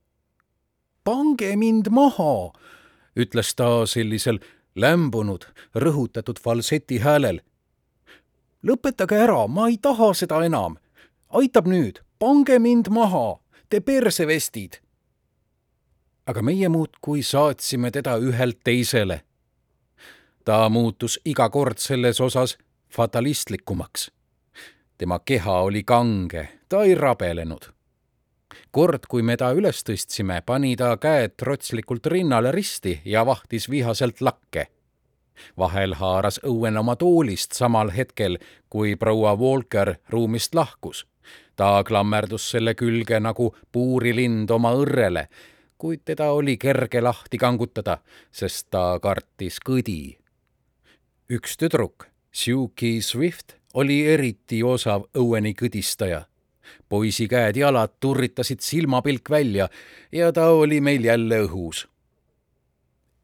pange 1.05 1.57
mind 1.57 1.91
maha, 1.91 2.53
ütles 3.17 3.55
ta 3.57 3.87
sellisel 3.87 4.39
lämbunud, 4.75 5.45
rõhutatud 5.75 6.41
falseti 6.41 6.99
häälel. 6.99 7.41
lõpetage 8.67 9.19
ära, 9.19 9.47
ma 9.49 9.69
ei 9.69 9.79
taha 9.79 10.15
seda 10.15 10.45
enam. 10.45 10.77
aitab 11.29 11.67
nüüd, 11.67 12.01
pange 12.19 12.59
mind 12.59 12.89
maha 12.91 13.43
Te 13.73 13.81
persevestid! 13.81 14.75
aga 16.29 16.43
meie 16.45 16.69
muudkui 16.69 17.23
saatsime 17.25 17.91
teda 17.91 18.19
ühelt 18.21 18.59
teisele. 18.65 19.23
Ta 20.45 20.69
muutus 20.69 21.21
iga 21.25 21.49
kord 21.51 21.79
selles 21.79 22.21
osas 22.21 22.59
fatalistlikumaks. 22.91 24.11
tema 24.99 25.19
keha 25.19 25.61
oli 25.61 25.83
kange, 25.83 26.49
ta 26.69 26.83
ei 26.83 26.95
rabelenud. 26.95 27.73
kord, 28.71 29.07
kui 29.09 29.23
me 29.23 29.37
ta 29.37 29.53
üles 29.53 29.85
tõstsime, 29.85 30.43
pani 30.47 30.77
ta 30.77 30.97
käed 30.97 31.37
trotslikult 31.37 32.07
rinnale 32.07 32.53
risti 32.53 33.01
ja 33.05 33.27
vahtis 33.27 33.71
vihaselt 33.71 34.21
lakke 34.21 34.67
vahel 35.59 35.95
haaras 35.95 36.41
Õuen 36.47 36.77
oma 36.77 36.97
toolist 36.97 37.53
samal 37.53 37.91
hetkel, 37.91 38.39
kui 38.69 38.97
proua 38.97 39.35
Walker 39.35 39.95
ruumist 40.09 40.55
lahkus 40.55 41.07
ta 41.57 41.83
klammerdus 41.85 42.51
selle 42.51 42.75
külge 42.75 43.21
nagu 43.21 43.51
puurilind 43.73 44.51
oma 44.51 44.73
õrrele, 44.79 45.27
kuid 45.79 46.05
teda 46.05 46.31
oli 46.33 46.57
kerge 46.59 47.03
lahti 47.03 47.39
kangutada, 47.39 47.99
sest 48.33 48.71
ta 48.71 48.99
kartis 49.03 49.59
kõdi. 49.65 50.17
Üks 51.33 51.57
tüdruk, 51.57 52.07
Suki 52.33 53.01
Swift, 53.01 53.57
oli 53.75 54.03
eriti 54.07 54.63
osav 54.63 55.09
õueni 55.17 55.55
kõdistaja. 55.57 56.27
poisi 56.89 57.27
käed-jalad 57.29 57.93
turritasid 58.01 58.61
silmapilk 58.61 59.31
välja 59.31 59.69
ja 60.13 60.33
ta 60.33 60.51
oli 60.51 60.81
meil 60.81 61.05
jälle 61.05 61.41
õhus. 61.47 61.89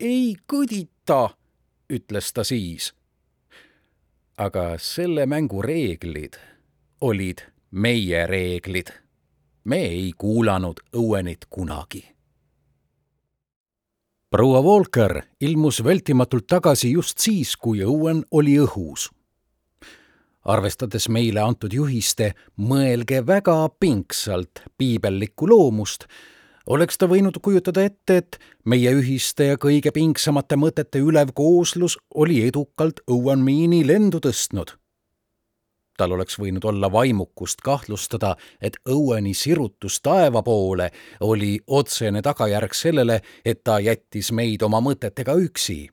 ei 0.00 0.36
kõdita, 0.52 1.36
ütles 1.92 2.32
ta 2.32 2.44
siis. 2.44 2.94
aga 4.36 4.78
selle 4.78 5.26
mängu 5.26 5.62
reeglid 5.62 6.40
olid 7.00 7.42
meie 7.70 8.26
reeglid. 8.26 8.88
me 9.64 9.76
ei 9.76 10.12
kuulanud 10.16 10.80
õuenit 10.92 11.44
kunagi 11.50 12.17
proua 14.30 14.61
Walker 14.61 15.23
ilmus 15.40 15.85
vältimatult 15.85 16.47
tagasi 16.47 16.92
just 16.92 17.18
siis, 17.18 17.56
kui 17.56 17.85
Owen 17.85 18.25
oli 18.30 18.58
õhus. 18.58 19.11
arvestades 20.44 21.08
meile 21.12 21.40
antud 21.40 21.73
juhiste 21.73 22.32
mõelge 22.56 23.20
väga 23.26 23.68
pingsalt 23.80 24.62
piibellikku 24.78 25.49
loomust, 25.49 26.06
oleks 26.66 26.99
ta 26.99 27.06
võinud 27.06 27.37
kujutada 27.42 27.85
ette, 27.85 28.16
et 28.16 28.38
meie 28.64 28.92
ühiste 28.92 29.50
ja 29.50 29.56
kõige 29.56 29.92
pingsamate 29.92 30.56
mõtete 30.56 31.00
ülev 31.04 31.32
kooslus 31.35 31.99
oli 32.14 32.42
edukalt 32.49 33.00
Meani 33.37 33.87
lendu 33.87 34.20
tõstnud 34.20 34.76
tal 35.99 36.14
oleks 36.14 36.38
võinud 36.38 36.64
olla 36.64 36.90
vaimukust 36.93 37.61
kahtlustada, 37.64 38.37
et 38.62 38.78
Oweni 38.88 39.35
sirutus 39.35 40.00
taeva 40.00 40.43
poole 40.47 40.90
oli 41.21 41.59
otsene 41.67 42.23
tagajärg 42.23 42.75
sellele, 42.75 43.21
et 43.45 43.64
ta 43.64 43.81
jättis 43.83 44.33
meid 44.33 44.62
oma 44.62 44.81
mõtetega 44.81 45.35
üksi. 45.37 45.88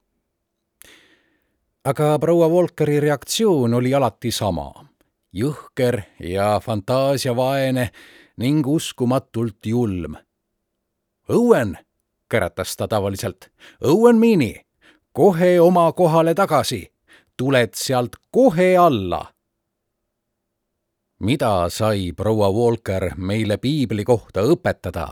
aga 1.86 2.20
proua 2.20 2.50
Volkeri 2.50 3.00
reaktsioon 3.00 3.74
oli 3.74 3.94
alati 3.94 4.32
sama, 4.32 4.72
jõhker 5.34 6.02
ja 6.20 6.60
fantaasiavaene 6.60 7.90
ning 8.38 8.68
uskumatult 8.68 9.66
julm. 9.66 10.16
Owen, 11.30 11.78
käratas 12.30 12.78
ta 12.78 12.88
tavaliselt, 12.88 13.52
Owen 13.84 14.18
Meani, 14.18 14.66
kohe 15.14 15.60
oma 15.62 15.92
kohale 15.94 16.34
tagasi, 16.34 16.88
tuled 17.38 17.74
sealt 17.74 18.16
kohe 18.32 18.78
alla 18.78 19.35
mida 21.20 21.70
sai 21.70 22.12
proua 22.12 22.50
Walker 22.52 23.16
meile 23.18 23.58
piibli 23.58 24.04
kohta 24.04 24.44
õpetada, 24.44 25.08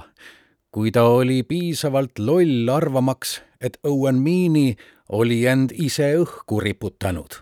kui 0.71 0.91
ta 0.91 1.05
oli 1.07 1.43
piisavalt 1.43 2.19
loll 2.19 2.69
arvamaks, 2.69 3.41
et 3.61 3.77
Owen 3.83 4.19
Meani 4.19 4.75
oli 5.09 5.45
end 5.47 5.71
ise 5.71 6.13
õhku 6.19 6.59
riputanud. 6.59 7.39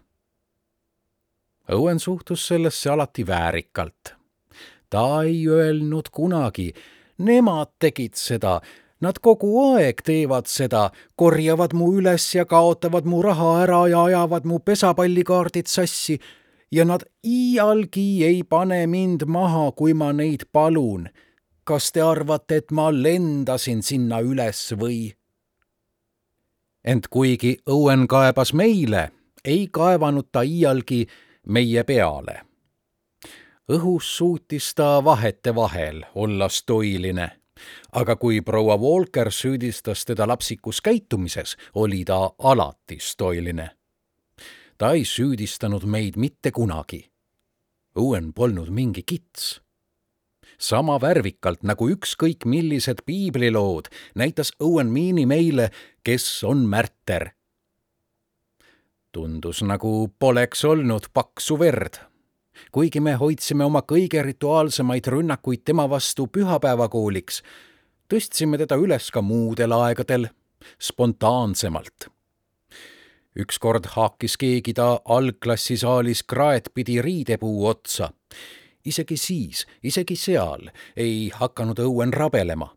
Owen 1.71 1.99
suhtus 1.99 2.47
sellesse 2.47 2.89
alati 2.89 3.27
väärikalt. 3.27 4.15
ta 4.89 5.23
ei 5.23 5.47
öelnud 5.47 6.09
kunagi, 6.11 6.73
nemad 7.17 7.69
tegid 7.79 8.13
seda, 8.19 8.59
nad 8.99 9.19
kogu 9.23 9.53
aeg 9.71 10.01
teevad 10.03 10.49
seda, 10.51 10.89
korjavad 11.15 11.73
mu 11.73 11.93
üles 11.95 12.25
ja 12.35 12.45
kaotavad 12.45 13.07
mu 13.07 13.21
raha 13.21 13.63
ära 13.63 13.87
ja 13.87 14.03
ajavad 14.03 14.45
mu 14.45 14.59
pesapallikaardid 14.59 15.71
sassi 15.71 16.19
ja 16.71 16.85
nad 16.85 17.01
iialgi 17.27 18.25
ei 18.25 18.43
pane 18.43 18.87
mind 18.87 19.21
maha, 19.27 19.71
kui 19.71 19.93
ma 19.93 20.13
neid 20.13 20.47
palun. 20.51 21.09
kas 21.63 21.91
te 21.91 22.01
arvate, 22.01 22.55
et 22.55 22.71
ma 22.71 22.89
lendasin 22.91 23.83
sinna 23.83 24.19
üles 24.19 24.73
või? 24.79 25.13
ent 26.83 27.07
kuigi 27.07 27.57
Owen 27.69 28.07
kaebas 28.07 28.53
meile, 28.53 29.11
ei 29.45 29.67
kaevanud 29.71 30.31
ta 30.31 30.41
iialgi 30.41 31.05
meie 31.47 31.83
peale. 31.83 32.41
õhus 33.69 34.17
suutis 34.17 34.73
ta 34.75 35.03
vahetevahel 35.03 36.03
olla 36.15 36.49
stoiline, 36.49 37.29
aga 37.91 38.15
kui 38.15 38.41
proua 38.41 38.77
Walker 38.77 39.31
süüdistas 39.31 40.05
teda 40.05 40.27
lapsikus 40.27 40.81
käitumises, 40.81 41.57
oli 41.75 42.03
ta 42.05 42.31
alati 42.39 42.98
stoiline 43.00 43.69
ta 44.81 44.96
ei 44.98 45.03
süüdistanud 45.05 45.83
meid 45.85 46.15
mitte 46.17 46.50
kunagi. 46.51 47.03
Owen 47.96 48.33
polnud 48.33 48.70
mingi 48.70 49.03
kits. 49.05 49.61
sama 50.57 50.96
värvikalt 51.01 51.63
nagu 51.63 51.89
ükskõik 51.89 52.46
millised 52.46 53.03
piiblilood 53.05 53.89
näitas 54.15 54.51
Owen 54.59 54.87
Meani 54.87 55.25
meile, 55.25 55.70
kes 56.03 56.44
on 56.44 56.65
märter. 56.65 57.29
tundus 59.11 59.61
nagu 59.61 60.09
poleks 60.20 60.65
olnud 60.65 61.05
paksu 61.13 61.59
verd. 61.59 62.00
kuigi 62.72 63.00
me 63.00 63.13
hoidsime 63.13 63.65
oma 63.65 63.81
kõige 63.81 64.24
rituaalsemaid 64.24 65.07
rünnakuid 65.07 65.61
tema 65.65 65.89
vastu 65.89 66.27
pühapäevakooliks, 66.27 67.44
tõstsime 68.09 68.57
teda 68.57 68.75
üles 68.75 69.11
ka 69.11 69.22
muudel 69.22 69.72
aegadel, 69.72 70.27
spontaansemalt 70.81 72.09
ükskord 73.39 73.85
haakis 73.96 74.37
keegi 74.37 74.74
ta 74.74 75.00
algklassisaalis 75.05 76.24
kraetpidi 76.24 77.01
riidepuu 77.01 77.67
otsa. 77.67 78.13
isegi 78.85 79.17
siis, 79.17 79.67
isegi 79.83 80.15
seal 80.15 80.70
ei 80.98 81.31
hakanud 81.33 81.79
õuen 81.79 82.13
rabelema. 82.13 82.75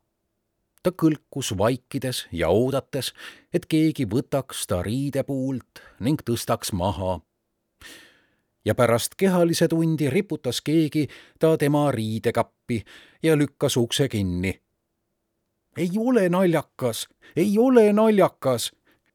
ta 0.83 0.91
kõlkus 0.91 1.59
vaikides 1.59 2.27
ja 2.33 2.49
oodates, 2.49 3.15
et 3.53 3.67
keegi 3.67 4.07
võtaks 4.07 4.67
ta 4.67 4.83
riidepuult 4.83 5.83
ning 6.01 6.23
tõstaks 6.23 6.73
maha. 6.73 7.21
ja 8.65 8.75
pärast 8.75 9.15
kehalise 9.17 9.69
tundi 9.69 10.11
riputas 10.11 10.61
keegi 10.61 11.09
ta 11.39 11.57
tema 11.57 11.91
riidekappi 11.91 12.85
ja 13.23 13.37
lükkas 13.37 13.77
ukse 13.77 14.09
kinni. 14.09 14.61
ei 15.77 15.91
ole 15.99 16.29
naljakas, 16.29 17.09
ei 17.37 17.59
ole 17.59 17.93
naljakas 17.93 18.73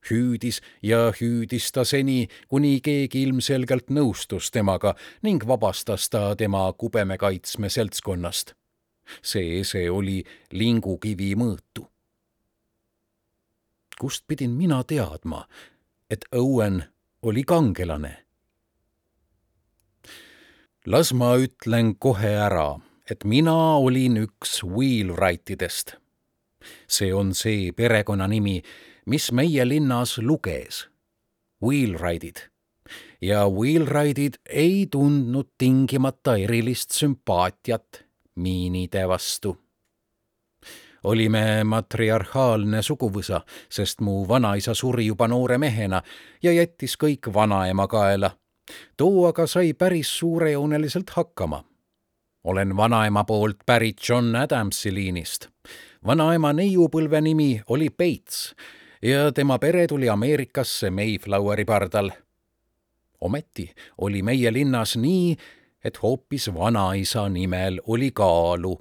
hüüdis 0.10 0.62
ja 0.84 1.12
hüüdis 1.12 1.72
ta 1.72 1.84
seni, 1.84 2.28
kuni 2.48 2.80
keegi 2.82 3.24
ilmselgelt 3.28 3.90
nõustus 3.90 4.52
temaga 4.52 4.96
ning 5.24 5.44
vabastas 5.48 6.10
ta 6.10 6.36
tema 6.36 6.72
kubemekaitsme 6.74 7.70
seltskonnast. 7.70 8.54
see 9.22 9.60
ese 9.60 9.90
oli 9.90 10.24
lingukivi 10.52 11.36
mõõtu. 11.36 11.88
kust 14.00 14.24
pidin 14.28 14.52
mina 14.52 14.84
teadma, 14.84 15.48
et 16.10 16.26
Owen 16.32 16.84
oli 17.22 17.44
kangelane? 17.44 18.26
las 20.86 21.14
ma 21.14 21.36
ütlen 21.38 21.96
kohe 22.00 22.32
ära, 22.34 22.80
et 23.12 23.26
mina 23.26 23.78
olin 23.78 24.18
üks 24.18 24.64
Wheelwrightidest. 24.64 25.96
see 26.88 27.14
on 27.14 27.34
see 27.34 27.72
perekonnanimi, 27.72 28.62
mis 29.10 29.32
meie 29.32 29.68
linnas 29.68 30.18
luges, 30.18 30.90
wheelride'id. 31.66 32.38
ja 33.22 33.48
wheelride'id 33.50 34.34
ei 34.50 34.88
tundnud 34.92 35.48
tingimata 35.58 36.36
erilist 36.36 36.92
sümpaatiat 36.92 38.06
miinide 38.36 39.08
vastu. 39.08 39.58
olime 41.04 41.64
matriarhaalne 41.64 42.82
suguvõsa, 42.82 43.42
sest 43.70 44.02
mu 44.02 44.28
vanaisa 44.28 44.74
suri 44.74 45.06
juba 45.06 45.28
noore 45.28 45.58
mehena 45.58 46.02
ja 46.44 46.52
jättis 46.52 46.98
kõik 47.04 47.34
vanaema 47.34 47.88
kaela. 47.88 48.32
too 48.98 49.28
aga 49.28 49.48
sai 49.48 49.74
päris 49.74 50.18
suurejooneliselt 50.20 51.10
hakkama 51.10 51.64
olen 52.44 52.78
vanaema 52.78 53.24
poolt 53.24 53.58
pärit 53.66 53.98
John 54.10 54.36
Adamsi 54.36 54.94
liinist. 54.94 55.48
vanaema 56.06 56.54
neiupõlve 56.54 57.22
nimi 57.22 57.62
oli 57.68 57.90
Bates 57.90 58.54
ja 59.02 59.32
tema 59.32 59.60
pere 59.60 59.88
tuli 59.88 60.10
Ameerikasse 60.10 60.90
Mayfloweri 60.90 61.66
pardal. 61.66 62.12
ometi 63.22 63.74
oli 63.98 64.22
meie 64.22 64.54
linnas 64.54 64.98
nii, 64.98 65.38
et 65.84 66.04
hoopis 66.04 66.54
vanaisa 66.54 67.30
nimel 67.30 67.82
oli 67.88 68.12
kaalu 68.12 68.80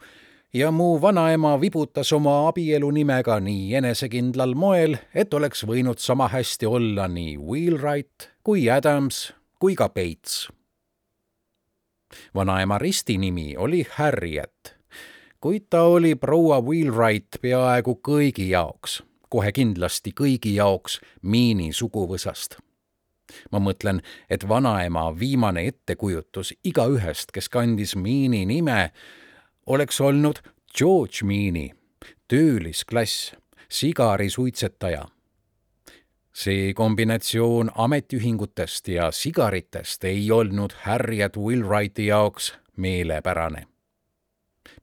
ja 0.54 0.70
mu 0.70 1.00
vanaema 1.00 1.60
vibutas 1.60 2.12
oma 2.12 2.48
abielunimega 2.48 3.40
nii 3.40 3.74
enesekindlal 3.74 4.54
moel, 4.54 4.96
et 5.14 5.34
oleks 5.34 5.64
võinud 5.66 5.98
sama 5.98 6.28
hästi 6.28 6.66
olla 6.66 7.08
nii 7.08 7.36
Wheelwright 7.38 8.30
kui 8.44 8.70
Adams 8.70 9.32
kui 9.58 9.74
ka 9.74 9.88
Bates. 9.88 10.48
vanaema 12.34 12.78
ristinimi 12.78 13.56
oli 13.56 13.86
Harriet, 13.90 14.76
kuid 15.40 15.66
ta 15.70 15.82
oli 15.82 16.14
proua 16.14 16.60
Wheelwright 16.60 17.42
peaaegu 17.42 18.00
kõigi 18.02 18.50
jaoks 18.50 19.02
kohe 19.28 19.52
kindlasti 19.52 20.12
kõigi 20.12 20.54
jaoks 20.54 21.00
miini 21.22 21.72
suguvõsast. 21.72 22.58
ma 23.52 23.58
mõtlen, 23.58 24.00
et 24.30 24.48
vanaema 24.48 25.18
viimane 25.18 25.66
ettekujutus 25.66 26.54
igaühest, 26.64 27.32
kes 27.32 27.48
kandis 27.48 27.96
miini 27.96 28.46
nime, 28.46 28.92
oleks 29.66 30.00
olnud 30.00 30.40
George 30.78 31.24
Miini, 31.24 31.74
töölisklass, 32.28 33.34
sigarisuitsetaja. 33.68 35.08
see 36.32 36.74
kombinatsioon 36.74 37.70
ametiühingutest 37.74 38.88
ja 38.88 39.10
sigaritest 39.10 40.04
ei 40.04 40.30
olnud 40.30 40.72
Harriet 40.82 41.36
Willwrighti 41.36 42.06
jaoks 42.06 42.54
meelepärane. 42.76 43.66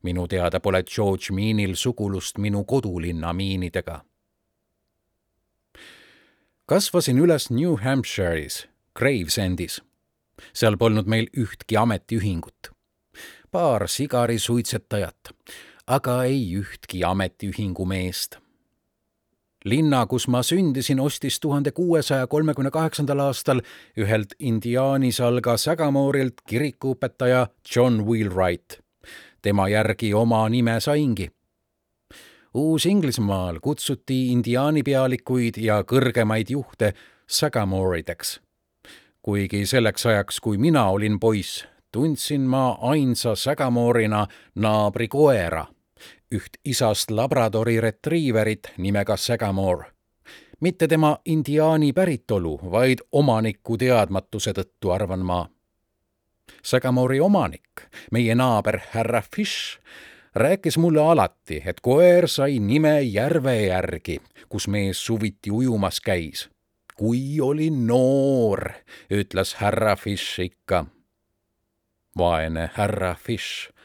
minu 0.02 0.28
teada 0.28 0.60
pole 0.60 0.84
George 0.84 1.26
Meanil 1.32 1.76
sugulust 1.76 2.38
minu 2.38 2.64
kodulinna 2.64 3.34
miinidega. 3.34 4.02
Kasvasin 6.66 7.18
üles 7.18 7.50
New 7.50 7.76
Hampshire'is, 7.84 8.68
Gravesendis. 8.96 9.82
seal 10.54 10.78
polnud 10.78 11.06
meil 11.08 11.28
ühtki 11.38 11.78
ametiühingut. 11.78 12.72
paar 13.52 13.88
sigarisuitsetajat, 13.88 15.32
aga 15.88 16.24
ei 16.24 16.58
ühtki 16.60 17.06
ametiühingu 17.06 17.86
meest 17.86 18.38
linna, 19.66 20.06
kus 20.06 20.28
ma 20.28 20.44
sündisin, 20.44 21.00
ostis 21.00 21.40
tuhande 21.40 21.72
kuuesaja 21.72 22.28
kolmekümne 22.28 22.72
kaheksandal 22.72 23.20
aastal 23.20 23.62
ühelt 23.98 24.36
indiaanisalga 24.40 25.58
Sagamoorilt 25.58 26.42
kirikuõpetaja 26.50 27.48
John 27.76 28.06
Wheelwright. 28.06 28.80
tema 29.42 29.70
järgi 29.70 30.14
oma 30.14 30.50
nime 30.50 30.80
saingi. 30.80 31.32
Uus-Inglismaal 32.56 33.60
kutsuti 33.60 34.32
indiaanipealikuid 34.32 35.58
ja 35.58 35.82
kõrgemaid 35.84 36.50
juhte 36.50 36.94
Sagamoorideks. 37.28 38.40
kuigi 39.22 39.66
selleks 39.66 40.06
ajaks, 40.06 40.40
kui 40.40 40.58
mina 40.58 40.90
olin 40.90 41.20
poiss, 41.20 41.66
tundsin 41.92 42.42
ma 42.42 42.78
ainsa 42.82 43.36
Sagamoorina 43.36 44.28
naabri 44.56 45.08
koera 45.08 45.66
üht 46.32 46.58
isast 46.66 47.12
Labradori 47.12 47.82
retriiverit 47.82 48.72
nimega 48.78 49.18
Sagamore. 49.18 49.86
mitte 50.60 50.88
tema 50.88 51.18
indiaani 51.26 51.94
päritolu, 51.94 52.60
vaid 52.72 53.00
omaniku 53.12 53.78
teadmatuse 53.78 54.54
tõttu, 54.54 54.92
arvan 54.92 55.20
ma. 55.20 55.50
Sagamori 56.64 57.20
omanik, 57.20 57.90
meie 58.12 58.36
naaber 58.36 58.80
härra 58.94 59.22
Fish, 59.36 59.80
rääkis 60.36 60.78
mulle 60.78 61.02
alati, 61.02 61.64
et 61.66 61.80
koer 61.82 62.28
sai 62.28 62.60
nime 62.60 63.02
järve 63.02 63.56
järgi, 63.66 64.20
kus 64.50 64.68
mees 64.68 65.06
suviti 65.06 65.52
ujumas 65.52 66.02
käis. 66.02 66.50
kui 66.96 67.42
olin 67.42 67.88
noor, 67.88 68.70
ütles 69.12 69.56
härra 69.56 69.96
Fish 69.96 70.40
ikka. 70.40 70.86
vaene 72.18 72.70
härra 72.74 73.16
Fish 73.16 73.76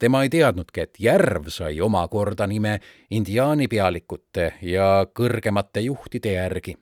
tema 0.00 0.22
ei 0.22 0.30
teadnudki, 0.32 0.80
et 0.80 1.00
järv 1.00 1.48
sai 1.52 1.80
omakorda 1.80 2.46
nime 2.48 2.78
indiaanipealikute 3.10 4.54
ja 4.62 5.06
kõrgemate 5.14 5.84
juhtide 5.84 6.32
järgi. 6.32 6.76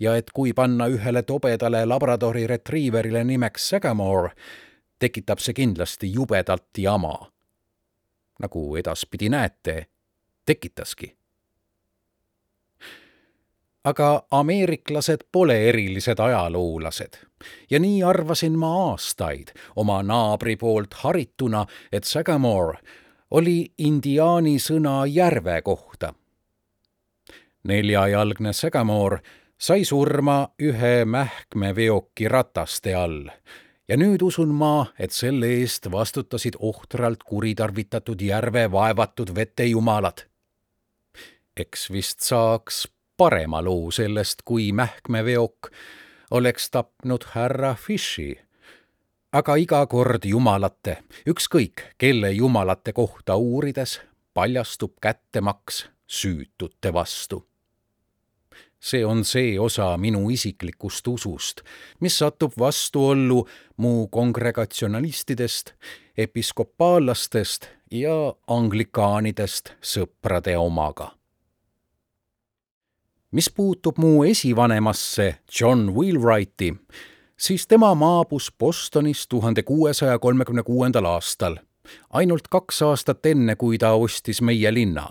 ja 0.00 0.16
et 0.16 0.30
kui 0.34 0.52
panna 0.52 0.88
ühele 0.88 1.22
tobedale 1.22 1.84
Labradori 1.86 2.46
retriiverile 2.46 3.24
nimeks 3.24 3.68
Sagamore, 3.68 4.30
tekitab 4.98 5.38
see 5.38 5.54
kindlasti 5.54 6.12
jubedalt 6.12 6.78
jama. 6.78 7.30
Nagu 8.38 8.76
edaspidi 8.76 9.28
näete, 9.28 9.86
tekitaski. 10.46 11.16
Aga 13.84 14.22
ameeriklased 14.30 15.18
pole 15.32 15.68
erilised 15.68 16.18
ajaloolased. 16.18 17.14
Ja 17.70 17.78
nii 17.78 18.02
arvasin 18.02 18.58
ma 18.58 18.90
aastaid 18.90 19.48
oma 19.76 20.02
naabri 20.02 20.56
poolt 20.56 20.94
harituna, 20.94 21.66
et 21.92 22.04
Sagamore 22.04 22.78
oli 23.30 23.72
indiaani 23.78 24.58
sõna 24.58 25.06
järve 25.06 25.62
kohta. 25.62 26.14
neljajalgne 27.64 28.52
Sagamore 28.52 29.18
sai 29.58 29.84
surma 29.84 30.48
ühe 30.62 31.04
mähkmeveoki 31.04 32.28
rataste 32.28 32.94
all 32.94 33.28
ja 33.88 33.96
nüüd 33.96 34.22
usun 34.22 34.52
ma, 34.54 34.92
et 34.98 35.12
selle 35.12 35.48
eest 35.60 35.88
vastutasid 35.90 36.58
ohtralt 36.60 37.22
kuritarvitatud 37.24 38.20
järve 38.20 38.70
vaevatud 38.72 39.34
vetejumalad. 39.34 40.26
eks 41.56 41.90
vist 41.90 42.20
saaks 42.20 42.88
parema 43.16 43.64
loo 43.64 43.90
sellest, 43.90 44.42
kui 44.44 44.72
mähkmeveok 44.72 45.70
oleks 46.30 46.70
tapnud 46.70 47.24
härra 47.34 47.74
Fishi. 47.74 48.38
aga 49.32 49.56
iga 49.56 49.86
kord 49.86 50.24
jumalate, 50.24 50.98
ükskõik 51.26 51.82
kelle 51.98 52.30
jumalate 52.32 52.92
kohta 52.92 53.36
uurides, 53.36 54.00
paljastub 54.34 54.94
kättemaks 55.00 55.88
süütute 56.06 56.92
vastu. 56.92 57.47
See 58.80 59.04
on 59.04 59.24
see 59.24 59.58
osa 59.58 59.96
minu 59.96 60.30
isiklikust 60.30 61.08
usust, 61.08 61.60
mis 62.00 62.18
satub 62.18 62.52
vastuollu 62.58 63.44
mu 63.76 64.08
kongregatsionalistidest, 64.08 65.74
episkopaallastest 66.18 67.68
ja 67.90 68.34
anglikaanidest 68.46 69.74
sõprade 69.82 70.56
omaga 70.58 71.18
mis 73.32 73.50
puutub 73.50 73.98
mu 73.98 74.24
esivanemasse 74.24 75.34
John 75.60 75.90
Wheelwrighti, 75.94 76.74
siis 77.36 77.66
tema 77.66 77.94
maabus 77.94 78.52
Bostonis 78.58 79.28
tuhande 79.28 79.62
kuuesaja 79.62 80.18
kolmekümne 80.18 80.62
kuuendal 80.62 81.04
aastal, 81.04 81.56
ainult 82.10 82.48
kaks 82.48 82.82
aastat 82.82 83.26
enne, 83.26 83.56
kui 83.56 83.78
ta 83.78 83.92
ostis 83.92 84.42
meie 84.42 84.74
linna. 84.74 85.10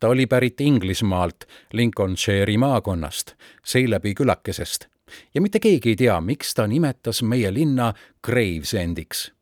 Ta 0.00 0.08
oli 0.08 0.26
pärit 0.26 0.60
Inglismaalt, 0.60 1.44
Lincolnshire'i 1.72 2.58
maakonnast, 2.58 3.34
seeläbi 3.64 4.14
külakesest 4.14 4.86
ja 5.34 5.40
mitte 5.40 5.60
keegi 5.60 5.88
ei 5.88 5.96
tea, 5.96 6.20
miks 6.20 6.54
ta 6.54 6.66
nimetas 6.66 7.22
meie 7.22 7.54
linna 7.54 7.92
Gravesendiks. 8.26 9.32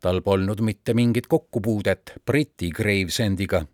tal 0.00 0.20
polnud 0.20 0.60
mitte 0.60 0.94
mingit 0.94 1.26
kokkupuudet 1.26 2.12
Briti 2.26 2.70
Gravesendiga 2.70 3.64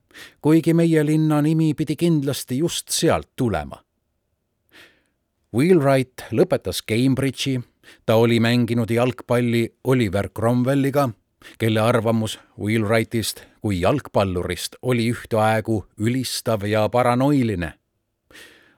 kuigi 0.42 0.74
meie 0.74 1.04
linna 1.06 1.40
nimi 1.42 1.72
pidi 1.74 1.96
kindlasti 1.96 2.58
just 2.58 2.92
sealt 2.92 3.30
tulema. 3.36 3.80
Wheelwright 5.52 6.28
lõpetas 6.32 6.80
Cambridge'i, 6.88 7.60
ta 8.06 8.16
oli 8.16 8.38
mänginud 8.40 8.90
jalgpalli 8.90 9.66
Oliver 9.84 10.30
Cromwelliga, 10.32 11.10
kelle 11.58 11.80
arvamus 11.80 12.38
Wheelwrightist 12.60 13.44
kui 13.60 13.80
jalgpallurist 13.80 14.76
oli 14.82 15.10
ühtaegu 15.12 15.84
ülistav 15.98 16.66
ja 16.66 16.88
paranoiline 16.88 17.72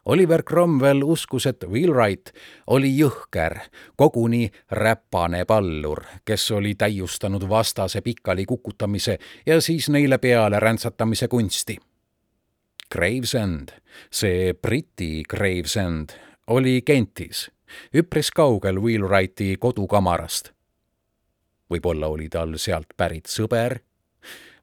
Oliver 0.04 0.42
Cromwell 0.42 1.02
uskus, 1.02 1.46
et 1.46 1.64
Wheelwright 1.64 2.34
oli 2.76 2.90
jõhker, 2.98 3.56
koguni 3.96 4.50
räpane 4.76 5.46
pallur, 5.48 6.02
kes 6.28 6.50
oli 6.52 6.74
täiustanud 6.76 7.46
vastase 7.48 8.02
pikali 8.04 8.44
kukutamise 8.44 9.16
ja 9.46 9.60
siis 9.64 9.88
neile 9.88 10.18
peale 10.18 10.60
räntsatamise 10.60 11.28
kunsti. 11.28 11.78
Gravesend, 12.92 13.72
see 14.12 14.52
Briti 14.52 15.22
Gravesend, 15.28 16.12
oli 16.52 16.82
Kentis, 16.84 17.48
üpris 17.96 18.28
kaugel 18.30 18.82
Wheelwrighti 18.82 19.56
kodukamarast. 19.56 20.53
Võib-olla 21.70 22.08
oli 22.12 22.28
tal 22.28 22.56
sealt 22.58 22.96
pärit 22.96 23.26
sõber 23.30 23.80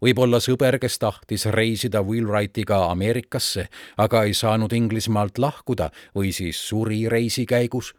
võib-olla 0.02 0.40
sõber, 0.42 0.80
kes 0.82 0.98
tahtis 1.00 1.46
reisida 1.54 2.02
Wheelwrightiga 2.02 2.88
Ameerikasse, 2.92 3.68
aga 3.98 4.24
ei 4.26 4.34
saanud 4.34 4.74
Inglismaalt 4.74 5.38
lahkuda 5.38 5.92
või 6.16 6.34
siis 6.34 6.60
suri 6.68 7.08
reisi 7.10 7.46
käigus. 7.46 7.94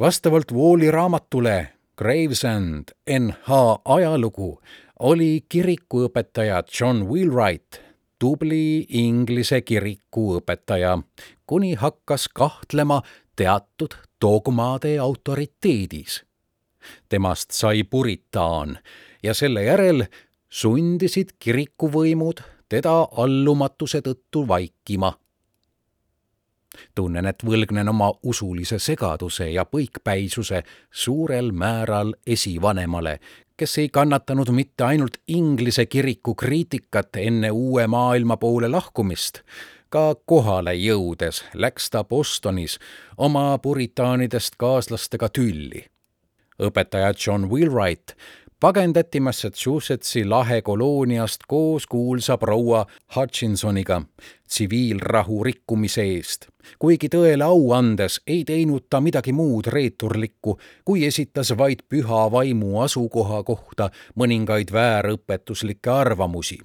vastavalt 0.00 0.52
Walli 0.52 0.90
raamatule 0.90 1.68
Gravesend 1.96 2.90
NH 3.06 3.50
ajalugu 3.84 4.60
oli 5.00 5.44
kirikuõpetaja 5.48 6.62
John 6.80 7.04
Wheelwright 7.06 7.80
tubli 8.18 8.86
Inglise 8.88 9.60
kirikuõpetaja, 9.60 10.98
kuni 11.46 11.74
hakkas 11.74 12.28
kahtlema 12.28 13.02
teatud 13.36 13.94
dogmade 14.24 14.98
autoriteedis 14.98 16.22
temast 17.08 17.50
sai 17.50 17.84
puritaan 17.84 18.78
ja 19.22 19.34
selle 19.34 19.64
järel 19.64 20.04
sundisid 20.48 21.36
kirikuvõimud 21.38 22.42
teda 22.68 22.94
allumatuse 23.16 24.00
tõttu 24.00 24.48
vaikima. 24.48 25.12
tunnen, 26.94 27.26
et 27.26 27.42
võlgnen 27.46 27.88
oma 27.88 28.08
usulise 28.22 28.78
segaduse 28.82 29.46
ja 29.50 29.64
põikpäisuse 29.64 30.62
suurel 30.90 31.52
määral 31.52 32.14
esivanemale, 32.26 33.20
kes 33.56 33.78
ei 33.78 33.88
kannatanud 33.88 34.50
mitte 34.50 34.84
ainult 34.84 35.20
Inglise 35.28 35.86
kiriku 35.86 36.34
kriitikat 36.34 37.16
enne 37.16 37.50
uue 37.50 37.86
maailma 37.86 38.36
poole 38.36 38.68
lahkumist, 38.68 39.38
ka 39.94 40.14
kohale 40.26 40.72
jõudes 40.74 41.44
läks 41.54 41.90
ta 41.94 42.04
Bostonis 42.04 42.78
oma 43.16 43.58
puritaanidest 43.62 44.56
kaaslastega 44.58 45.28
tülli 45.30 45.84
õpetaja 46.58 47.12
John 47.14 47.46
Wheelwright 47.50 48.16
pagendati 48.60 49.20
Massachusettsi 49.20 50.24
lahekolooniast 50.24 51.46
koos 51.48 51.86
kuulsa 51.86 52.38
proua 52.38 52.86
Hutchinsoniga 53.16 54.02
tsiviilrahu 54.48 55.44
rikkumise 55.44 56.02
eest, 56.16 56.46
kuigi 56.78 57.10
tõele 57.14 57.46
au 57.46 57.72
andes 57.78 58.20
ei 58.26 58.42
teinud 58.44 58.90
ta 58.90 59.00
midagi 59.00 59.32
muud 59.32 59.70
reeturlikku, 59.78 60.58
kui 60.84 61.06
esitas 61.06 61.54
vaid 61.58 61.86
püha 61.88 62.26
vaimu 62.34 62.80
asukoha 62.82 63.42
kohta 63.42 63.90
mõningaid 64.18 64.74
väärõpetuslikke 64.74 65.90
arvamusi. 65.90 66.58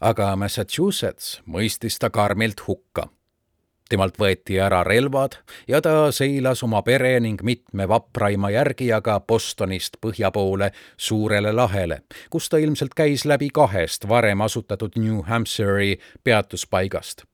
Aga 0.00 0.36
Massachusetts 0.36 1.40
mõistis 1.46 1.98
ta 1.98 2.10
karmilt 2.10 2.66
hukka 2.68 3.08
temalt 3.88 4.18
võeti 4.18 4.58
ära 4.62 4.82
relvad 4.84 5.38
ja 5.68 5.80
ta 5.82 6.10
seilas 6.12 6.62
oma 6.66 6.82
pere 6.86 7.14
ning 7.20 7.42
mitme 7.42 7.86
vapraima 7.88 8.50
järgijaga 8.54 9.20
Bostonist 9.20 10.00
põhja 10.02 10.32
poole 10.34 10.72
Suurele 10.96 11.52
lahele, 11.52 12.00
kus 12.30 12.48
ta 12.48 12.58
ilmselt 12.58 12.94
käis 12.98 13.24
läbi 13.24 13.50
kahest 13.54 14.08
varem 14.08 14.42
asutatud 14.42 14.98
New 14.98 15.22
Hampshire'i 15.26 15.98
peatuspaigast. 16.24 17.24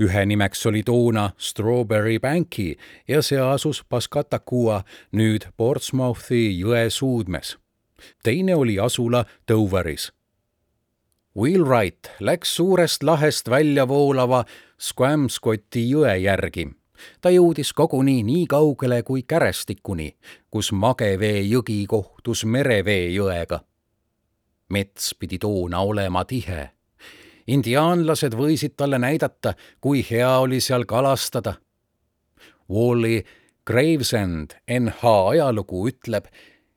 ühe 0.00 0.26
nimeks 0.26 0.66
oli 0.66 0.82
toona 0.82 1.30
Strawberry 1.38 2.18
Banki 2.18 2.76
ja 3.08 3.22
see 3.22 3.40
asus 3.40 3.84
Pascatakua, 3.88 4.84
nüüd 5.12 5.46
Portsmouthi 5.56 6.58
jõe 6.60 6.90
suudmes. 6.90 7.56
teine 8.22 8.56
oli 8.56 8.78
asula 8.78 9.24
Doveris 9.48 10.12
Wheelwright 11.38 12.10
läks 12.20 12.56
suurest 12.56 13.02
lahest 13.02 13.48
välja 13.50 13.86
voolava 13.88 14.44
Squamscotti 14.80 15.86
jõe 15.88 16.18
järgi. 16.20 16.66
ta 17.20 17.30
jõudis 17.30 17.72
koguni 17.72 18.22
nii 18.22 18.46
kaugele 18.46 19.02
kui 19.02 19.22
Kärestikuni, 19.22 20.12
kus 20.50 20.72
Magevee 20.72 21.40
jõgi 21.42 21.86
kohtus 21.88 22.44
Merevee 22.44 23.08
jõega. 23.08 23.60
mets 24.68 25.14
pidi 25.14 25.38
toona 25.38 25.80
olema 25.80 26.24
tihe. 26.24 26.70
indiaanlased 27.46 28.34
võisid 28.34 28.76
talle 28.76 28.98
näidata, 28.98 29.54
kui 29.80 30.04
hea 30.10 30.38
oli 30.38 30.60
seal 30.60 30.84
kalastada. 30.84 31.54
Wally 32.70 33.24
Gravesend 33.66 34.50
NH 34.68 35.04
ajalugu 35.30 35.88
ütleb, 35.88 36.26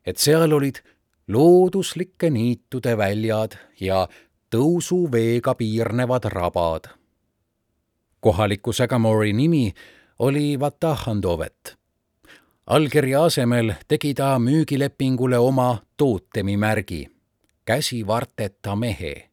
et 0.06 0.18
seal 0.18 0.54
olid 0.54 0.80
looduslike 1.28 2.30
niitude 2.30 2.98
väljad 2.98 3.58
ja 3.80 4.08
tõusuveega 4.56 5.56
piirnevad 5.60 6.32
rabad 6.32 6.96
kohaliku 8.26 8.74
Sagamori 8.74 9.34
nimi 9.34 9.74
oli 10.20 10.60
Vatahandovet. 10.60 11.78
allkirja 12.68 13.24
asemel 13.24 13.74
tegi 13.88 14.13
ta 14.13 14.39
müügilepingule 14.39 15.38
oma 15.38 15.78
tootemimärgi, 15.98 17.10
käsivarteta 17.65 18.76
mehe. 18.76 19.30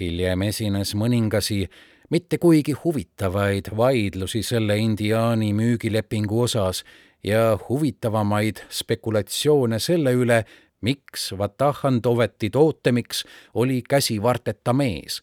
hiljem 0.00 0.42
esines 0.42 0.94
mõningasi 0.94 1.68
mitte 2.10 2.38
kuigi 2.38 2.72
huvitavaid 2.72 3.72
vaidlusi 3.76 4.42
selle 4.42 4.78
indiaani 4.78 5.52
müügilepingu 5.52 6.40
osas 6.42 6.84
ja 7.24 7.58
huvitavamaid 7.68 8.56
spekulatsioone 8.68 9.78
selle 9.78 10.12
üle, 10.12 10.44
miks 10.86 11.32
Vatahandoveti 11.38 12.50
tootemiks 12.54 13.24
oli 13.54 13.82
käsivarteta 13.82 14.72
mees 14.72 15.22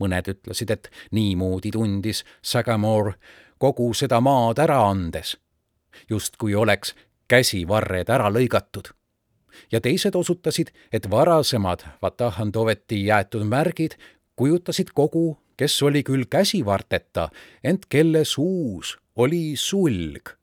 mõned 0.00 0.28
ütlesid, 0.28 0.70
et 0.70 0.90
niimoodi 1.16 1.72
tundis 1.74 2.24
Sagamore 2.42 3.14
kogu 3.60 3.90
seda 3.96 4.20
maad 4.24 4.60
ära 4.62 4.80
andes, 4.88 5.36
justkui 6.10 6.54
oleks 6.54 6.94
käsivarred 7.28 8.10
ära 8.10 8.30
lõigatud. 8.32 8.92
ja 9.72 9.80
teised 9.80 10.14
osutasid, 10.14 10.70
et 10.92 11.10
varasemad 11.10 11.82
Vatahandoveti 12.02 13.04
jäetud 13.06 13.44
märgid 13.44 13.96
kujutasid 14.36 14.92
kogu, 14.94 15.38
kes 15.56 15.82
oli 15.82 16.02
küll 16.02 16.24
käsivarteta, 16.30 17.28
ent 17.64 17.86
kelle 17.86 18.24
suus 18.24 18.96
oli 19.16 19.56
sulg. 19.56 20.39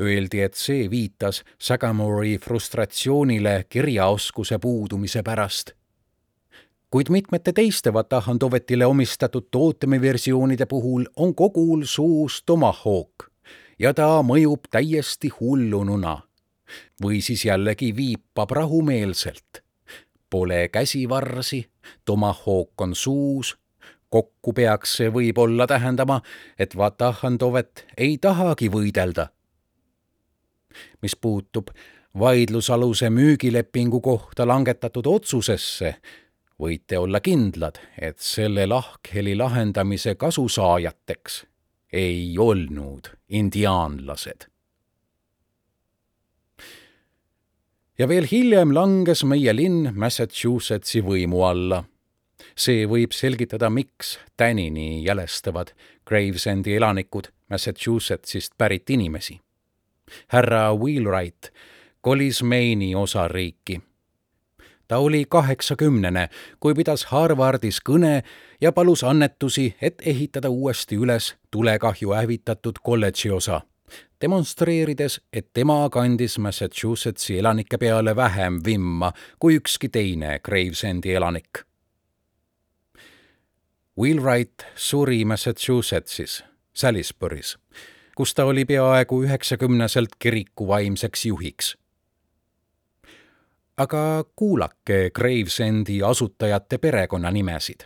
Öeldi, 0.00 0.40
et 0.40 0.54
see 0.54 0.90
viitas 0.90 1.42
Sagamore'i 1.58 2.38
frustratsioonile 2.38 3.64
kirjaoskuse 3.68 4.58
puudumise 4.58 5.22
pärast 5.22 5.74
kuid 6.94 7.08
mitmete 7.10 7.52
teiste 7.52 7.92
Vatahandovetile 7.92 8.86
omistatud 8.86 9.48
tootemiversioonide 9.50 10.66
puhul 10.66 11.04
on 11.16 11.34
kogul 11.34 11.82
suus 11.84 12.42
tomahawk 12.46 13.26
ja 13.78 13.94
ta 13.94 14.06
mõjub 14.22 14.70
täiesti 14.70 15.28
hullununa. 15.40 16.22
või 17.02 17.20
siis 17.20 17.44
jällegi 17.44 17.96
viipab 17.96 18.50
rahumeelselt. 18.50 19.60
Pole 20.30 20.68
käsivarsi, 20.68 21.66
tomahawk 22.04 22.80
on 22.80 22.94
suus, 22.94 23.56
kokku 24.08 24.52
peaks 24.52 24.96
see 24.96 25.10
võib-olla 25.10 25.66
tähendama, 25.66 26.20
et 26.58 26.76
Vatahandovet 26.76 27.84
ei 27.96 28.18
tahagi 28.18 28.70
võidelda. 28.70 29.28
Mis 31.02 31.16
puutub 31.16 31.70
vaidlusaluse 32.18 33.10
müügilepingu 33.10 34.00
kohta 34.00 34.46
langetatud 34.46 35.06
otsusesse, 35.06 35.96
võite 36.60 36.98
olla 36.98 37.20
kindlad, 37.20 37.80
et 37.98 38.18
selle 38.22 38.66
lahkheli 38.66 39.34
lahendamise 39.36 40.14
kasusaajateks 40.14 41.44
ei 41.92 42.34
olnud 42.38 43.10
indiaanlased. 43.28 44.46
ja 47.98 48.08
veel 48.08 48.26
hiljem 48.30 48.74
langes 48.74 49.22
meie 49.24 49.52
linn 49.54 49.92
Massachusettsi 49.94 51.02
võimu 51.02 51.44
alla. 51.46 51.84
see 52.56 52.86
võib 52.86 53.12
selgitada, 53.12 53.70
miks 53.70 54.18
tänini 54.36 55.04
jälestavad 55.04 55.72
Gravesendi 56.06 56.76
elanikud 56.76 57.30
Massachusettsist 57.50 58.52
pärit 58.58 58.90
inimesi. 58.90 59.40
Härra 60.28 60.74
Wheelwright 60.74 61.52
kolis 62.00 62.42
Maine'i 62.42 62.94
osariiki 62.94 63.80
ta 64.88 64.98
oli 64.98 65.24
kaheksakümnene, 65.28 66.28
kui 66.60 66.74
pidas 66.74 67.04
Harvardis 67.04 67.80
kõne 67.80 68.22
ja 68.60 68.72
palus 68.72 69.04
annetusi, 69.04 69.74
et 69.82 70.02
ehitada 70.06 70.50
uuesti 70.50 70.96
üles 70.96 71.34
tulekahju 71.50 72.12
hävitatud 72.12 72.78
kolledži 72.82 73.30
osa, 73.30 73.60
demonstreerides, 74.20 75.20
et 75.32 75.48
tema 75.52 75.88
kandis 75.90 76.38
Massachusettsi 76.38 77.38
elanike 77.38 77.78
peale 77.78 78.16
vähem 78.16 78.60
vimma 78.64 79.12
kui 79.38 79.56
ükski 79.56 79.88
teine 79.88 80.38
Gravesendi 80.44 81.14
elanik. 81.14 81.64
Wheelwright 83.98 84.66
suri 84.74 85.24
Massachusettsis, 85.24 86.42
Salisbury's, 86.74 87.58
kus 88.16 88.34
ta 88.34 88.44
oli 88.44 88.64
peaaegu 88.64 89.22
üheksakümneselt 89.24 90.18
kiriku 90.18 90.68
vaimseks 90.68 91.26
juhiks 91.26 91.74
aga 93.76 94.24
kuulake 94.36 95.10
Gravesendi 95.14 96.02
asutajate 96.02 96.78
perekonnanimesid. 96.78 97.80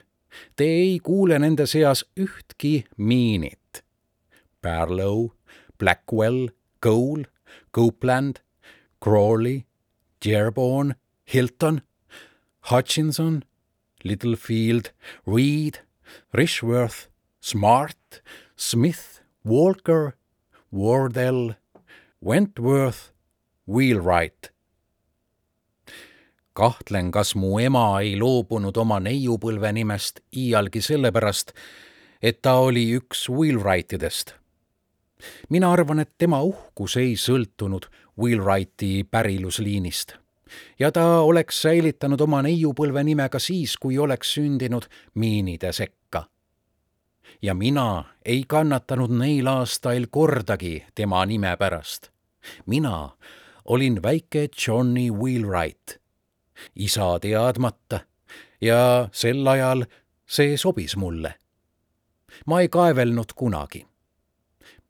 Te 0.57 0.65
ei 0.65 0.99
kuule 1.03 1.39
nende 1.39 1.67
seas 1.67 2.05
ühtki 2.21 2.85
miinit. 2.97 3.83
Barlow, 4.63 5.29
Blackwell, 5.79 6.49
Cole, 6.85 7.25
Copeland, 7.75 8.37
Crawley, 9.05 9.65
Dearborn, 10.25 10.95
Hilton, 11.35 11.83
Hutchinson, 12.71 13.43
Littlefield, 14.05 14.93
Reed, 15.27 15.81
Rishworth, 16.35 17.09
Smart, 17.41 18.23
Smith, 18.57 19.23
Walker, 19.45 20.18
Wardell, 20.75 21.53
Wentworth, 22.25 23.13
Wheelwright 23.67 24.53
kahtlen, 26.59 27.11
kas 27.15 27.35
mu 27.39 27.59
ema 27.63 28.01
ei 28.03 28.17
loobunud 28.19 28.77
oma 28.83 28.99
neiupõlve 29.03 29.71
nimest 29.77 30.19
iialgi 30.35 30.83
sellepärast, 30.83 31.53
et 32.23 32.41
ta 32.43 32.57
oli 32.59 32.89
üks 32.99 33.29
Wheelwrightidest. 33.31 34.35
mina 35.51 35.73
arvan, 35.73 36.01
et 36.01 36.11
tema 36.19 36.43
uhkus 36.43 36.97
ei 36.97 37.15
sõltunud 37.17 37.87
Wheelwrighti 38.19 39.07
pärilusliinist 39.11 40.17
ja 40.79 40.91
ta 40.93 41.21
oleks 41.21 41.63
säilitanud 41.63 42.21
oma 42.21 42.43
neiupõlve 42.43 43.05
nime 43.05 43.29
ka 43.29 43.39
siis, 43.39 43.77
kui 43.77 43.99
oleks 43.99 44.35
sündinud 44.35 44.89
miinide 45.15 45.73
sekka. 45.73 46.25
Ja 47.43 47.55
mina 47.55 48.05
ei 48.25 48.45
kannatanud 48.49 49.11
neil 49.11 49.47
aastail 49.47 50.07
kordagi 50.11 50.85
tema 50.95 51.27
nime 51.27 51.57
pärast. 51.57 52.11
mina 52.67 53.11
olin 53.65 54.03
väike 54.03 54.49
Johnny 54.67 55.11
Wheelwright 55.11 55.99
isa 56.77 57.19
teadmata 57.21 58.01
ja 58.61 59.09
sel 59.13 59.47
ajal 59.47 59.85
see 60.27 60.57
sobis 60.57 60.97
mulle. 60.97 61.35
ma 62.47 62.61
ei 62.61 62.69
kaevelnud 62.69 63.33
kunagi. 63.35 63.87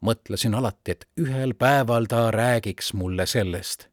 mõtlesin 0.00 0.54
alati, 0.54 0.90
et 0.90 1.08
ühel 1.20 1.54
päeval 1.58 2.06
ta 2.06 2.30
räägiks 2.30 2.92
mulle 2.94 3.26
sellest, 3.26 3.88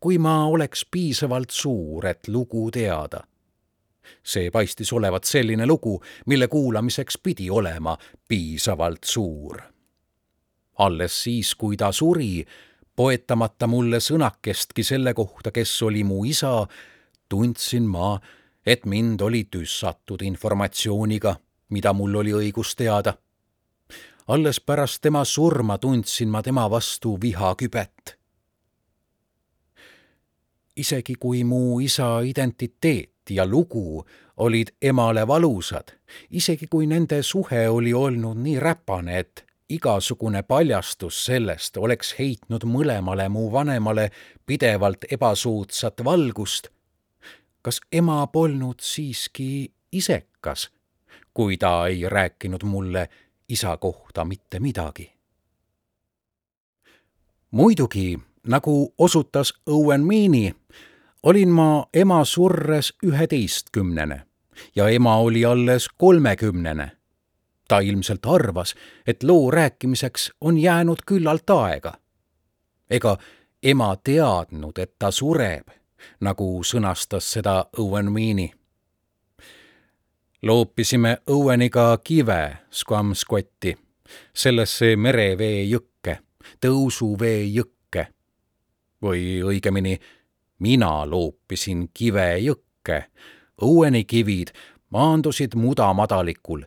kui 0.00 0.18
ma 0.18 0.46
oleks 0.46 0.86
piisavalt 0.90 1.50
suur, 1.50 2.06
et 2.06 2.28
lugu 2.28 2.70
teada. 2.70 3.24
See 4.22 4.50
paistis 4.50 4.92
olevat 4.92 5.24
selline 5.24 5.66
lugu, 5.66 6.02
mille 6.26 6.48
kuulamiseks 6.48 7.18
pidi 7.22 7.50
olema 7.50 7.96
piisavalt 8.28 9.04
suur. 9.04 9.60
alles 10.78 11.22
siis, 11.22 11.54
kui 11.54 11.76
ta 11.76 11.92
suri, 11.92 12.44
poetamata 12.96 13.66
mulle 13.66 14.00
sõnakestki 14.02 14.82
selle 14.82 15.14
kohta, 15.14 15.50
kes 15.54 15.70
oli 15.82 16.04
mu 16.04 16.24
isa, 16.26 16.66
tundsin 17.28 17.86
ma, 17.86 18.16
et 18.66 18.86
mind 18.86 19.22
oli 19.22 19.44
tüssatud 19.50 20.22
informatsiooniga, 20.26 21.36
mida 21.70 21.92
mul 21.92 22.18
oli 22.22 22.34
õigus 22.34 22.74
teada. 22.76 23.14
alles 24.28 24.60
pärast 24.60 25.00
tema 25.02 25.24
surma 25.24 25.78
tundsin 25.78 26.28
ma 26.28 26.42
tema 26.42 26.70
vastu 26.70 27.18
vihakübet. 27.20 28.18
isegi 30.76 31.14
kui 31.14 31.44
mu 31.44 31.80
isa 31.80 32.20
identiteet 32.20 33.17
ja 33.30 33.46
lugu 33.46 34.04
olid 34.36 34.68
emale 34.82 35.26
valusad, 35.26 35.92
isegi 36.30 36.66
kui 36.66 36.86
nende 36.86 37.22
suhe 37.22 37.68
oli 37.68 37.94
olnud 37.94 38.36
nii 38.36 38.58
räpane, 38.60 39.18
et 39.18 39.44
igasugune 39.68 40.42
paljastus 40.42 41.24
sellest 41.24 41.76
oleks 41.76 42.14
heitnud 42.18 42.64
mõlemale 42.64 43.28
mu 43.28 43.50
vanemale 43.52 44.10
pidevalt 44.46 45.04
ebasoodsat 45.12 46.04
valgust 46.04 46.70
kas 47.68 47.80
ema 47.92 48.26
polnud 48.26 48.80
siiski 48.80 49.72
isekas, 49.92 50.70
kui 51.34 51.56
ta 51.56 51.86
ei 51.86 52.08
rääkinud 52.08 52.64
mulle 52.64 53.08
isa 53.48 53.76
kohta 53.76 54.24
mitte 54.24 54.60
midagi? 54.60 55.12
muidugi, 57.50 58.18
nagu 58.46 58.94
osutas 58.98 59.54
Owen 59.66 60.04
Meany, 60.04 60.54
olin 61.22 61.48
ma 61.48 61.86
ema 61.94 62.24
surres 62.24 62.92
üheteistkümnene 63.02 64.22
ja 64.76 64.88
ema 64.88 65.16
oli 65.16 65.44
alles 65.44 65.88
kolmekümnene. 65.98 66.90
ta 67.68 67.78
ilmselt 67.78 68.26
arvas, 68.26 68.74
et 69.06 69.22
loo 69.22 69.50
rääkimiseks 69.50 70.32
on 70.40 70.58
jäänud 70.58 70.98
küllalt 71.06 71.50
aega. 71.50 71.92
ega 72.90 73.18
ema 73.62 73.96
teadnud, 73.96 74.78
et 74.78 74.98
ta 74.98 75.10
sureb 75.10 75.68
nagu 76.20 76.62
sõnastas 76.64 77.32
seda 77.32 77.64
Owen 77.78 78.12
Meany. 78.12 78.50
loopisime 80.42 81.18
Oweniga 81.26 81.98
kive 82.04 82.56
Squamscotti, 82.70 83.76
sellesse 84.34 84.96
merevee 84.96 85.64
jõkke, 85.64 86.18
tõusuvee 86.60 87.42
jõkke. 87.44 88.06
või 89.02 89.42
õigemini, 89.46 89.98
mina 90.58 91.10
loopisin 91.10 91.88
kive 91.94 92.38
jõkke. 92.38 93.02
Oweni 93.60 94.04
kivid 94.04 94.52
maandusid 94.90 95.56
mudamadalikul, 95.58 96.62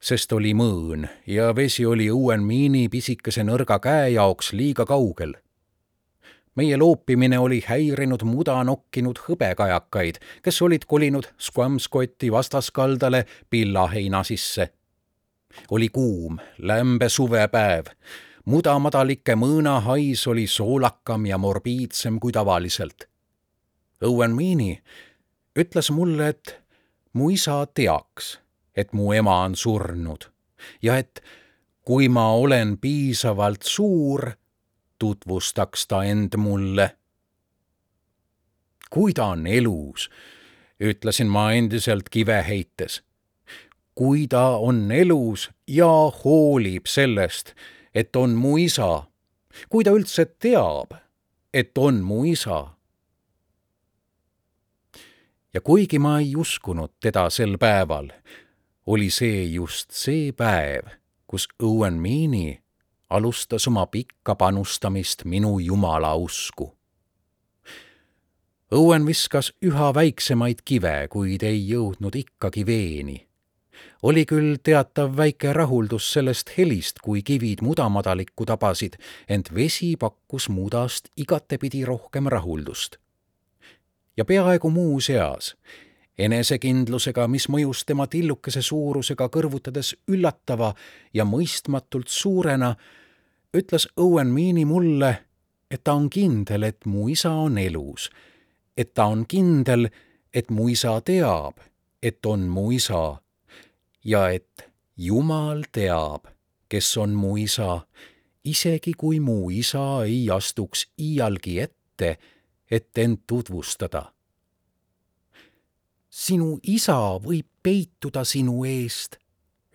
sest 0.00 0.32
oli 0.32 0.52
mõõn 0.54 1.08
ja 1.26 1.54
vesi 1.56 1.86
oli 1.86 2.10
Owen 2.10 2.44
Meany 2.44 2.88
pisikese 2.88 3.44
nõrga 3.44 3.80
käe 3.80 4.10
jaoks 4.18 4.52
liiga 4.52 4.84
kaugel 4.86 5.34
meie 6.56 6.76
loopimine 6.76 7.38
oli 7.38 7.60
häirinud 7.66 8.24
muda 8.24 8.56
nokkinud 8.64 9.20
hõbekajakaid, 9.26 10.20
kes 10.42 10.62
olid 10.62 10.86
kolinud 10.88 11.28
Squamscotti 11.38 12.32
vastaskaldale 12.32 13.24
pillaheina 13.50 14.24
sisse. 14.24 14.72
oli 15.70 15.88
kuum, 15.88 16.38
lämbe 16.58 17.08
suvepäev. 17.08 17.86
mudamadalike 18.44 19.34
mõõnahais 19.34 20.26
oli 20.26 20.46
soolakam 20.46 21.26
ja 21.26 21.38
morbiidsem 21.38 22.18
kui 22.20 22.32
tavaliselt. 22.32 23.08
Owen 24.02 24.34
Meany 24.36 24.78
ütles 25.58 25.90
mulle, 25.90 26.28
et 26.28 26.56
mu 27.12 27.30
isa 27.30 27.66
teaks, 27.66 28.38
et 28.76 28.92
mu 28.92 29.12
ema 29.12 29.42
on 29.44 29.56
surnud 29.56 30.28
ja 30.82 30.96
et 30.98 31.22
kui 31.86 32.08
ma 32.08 32.32
olen 32.32 32.76
piisavalt 32.78 33.62
suur, 33.62 34.32
tutvustaks 34.98 35.86
ta 35.86 36.02
end 36.04 36.36
mulle. 36.36 36.96
kui 38.90 39.12
ta 39.12 39.26
on 39.34 39.46
elus, 39.46 40.10
ütlesin 40.80 41.26
ma 41.26 41.52
endiselt 41.52 42.08
kive 42.08 42.44
heites. 42.48 43.02
kui 43.94 44.26
ta 44.26 44.56
on 44.56 44.92
elus 44.92 45.50
ja 45.66 46.10
hoolib 46.24 46.86
sellest, 46.86 47.54
et 47.94 48.16
on 48.16 48.30
mu 48.30 48.56
isa, 48.56 49.06
kui 49.68 49.84
ta 49.84 49.90
üldse 49.90 50.26
teab, 50.38 50.92
et 51.54 51.78
on 51.78 52.02
mu 52.04 52.24
isa. 52.24 52.75
Ja 55.56 55.60
kuigi 55.60 55.98
ma 55.98 56.18
ei 56.18 56.34
uskunud 56.36 56.90
teda 57.00 57.30
sel 57.30 57.54
päeval, 57.58 58.10
oli 58.86 59.06
see 59.10 59.44
just 59.48 59.94
see 59.96 60.32
päev, 60.36 60.90
kus 61.26 61.46
Owen 61.62 61.96
Meany 61.96 62.58
alustas 63.10 63.64
oma 63.70 63.86
pikka 63.86 64.34
panustamist 64.34 65.24
minu 65.24 65.54
jumala 65.58 66.10
usku. 66.14 66.74
Õuen 68.74 69.06
viskas 69.08 69.48
üha 69.64 69.88
väiksemaid 69.96 70.60
kive, 70.64 71.08
kuid 71.08 71.46
ei 71.48 71.62
jõudnud 71.70 72.20
ikkagi 72.20 72.66
veeni. 72.66 73.16
oli 74.02 74.26
küll 74.26 74.58
teatav 74.62 75.16
väike 75.16 75.52
rahuldus 75.52 76.12
sellest 76.12 76.52
helist, 76.58 77.00
kui 77.00 77.22
kivid 77.22 77.64
mudamadalikku 77.64 78.44
tabasid, 78.44 79.00
ent 79.28 79.54
vesi 79.54 79.96
pakkus 79.96 80.48
mudast 80.48 81.08
igatepidi 81.16 81.84
rohkem 81.84 82.28
rahuldust. 82.28 83.00
Ja 84.16 84.24
peaaegu 84.24 84.70
muuseas 84.70 85.54
enesekindlusega, 86.18 87.28
mis 87.28 87.48
mõjus 87.52 87.84
tema 87.86 88.06
tillukese 88.06 88.62
suurusega 88.62 89.28
kõrvutades 89.32 89.94
üllatava 90.08 90.72
ja 91.14 91.26
mõistmatult 91.28 92.08
suurena, 92.08 92.74
ütles 93.56 93.88
Owen 93.96 94.32
Meany 94.32 94.64
mulle, 94.64 95.12
et 95.70 95.84
ta 95.84 95.96
on 95.98 96.08
kindel, 96.10 96.62
et 96.62 96.86
mu 96.86 97.08
isa 97.12 97.30
on 97.30 97.58
elus, 97.58 98.08
et 98.76 98.94
ta 98.94 99.06
on 99.12 99.26
kindel, 99.28 99.88
et 100.32 100.50
mu 100.50 100.68
isa 100.68 101.00
teab, 101.00 101.60
et 102.02 102.26
on 102.26 102.48
mu 102.48 102.70
isa 102.72 103.18
ja 104.04 104.28
et 104.30 104.68
Jumal 104.96 105.66
teab, 105.72 106.28
kes 106.68 106.96
on 106.96 107.12
mu 107.12 107.34
isa, 107.36 107.82
isegi 108.44 108.94
kui 108.96 109.20
mu 109.20 109.50
isa 109.50 110.06
ei 110.06 110.30
astuks 110.32 110.86
iialgi 110.96 111.58
ette, 111.60 112.16
et 112.70 112.98
end 112.98 113.18
tutvustada 113.26 114.16
sinu 116.16 116.56
isa 116.62 116.96
võib 117.20 117.46
peituda 117.62 118.24
sinu 118.24 118.64
eest, 118.64 119.18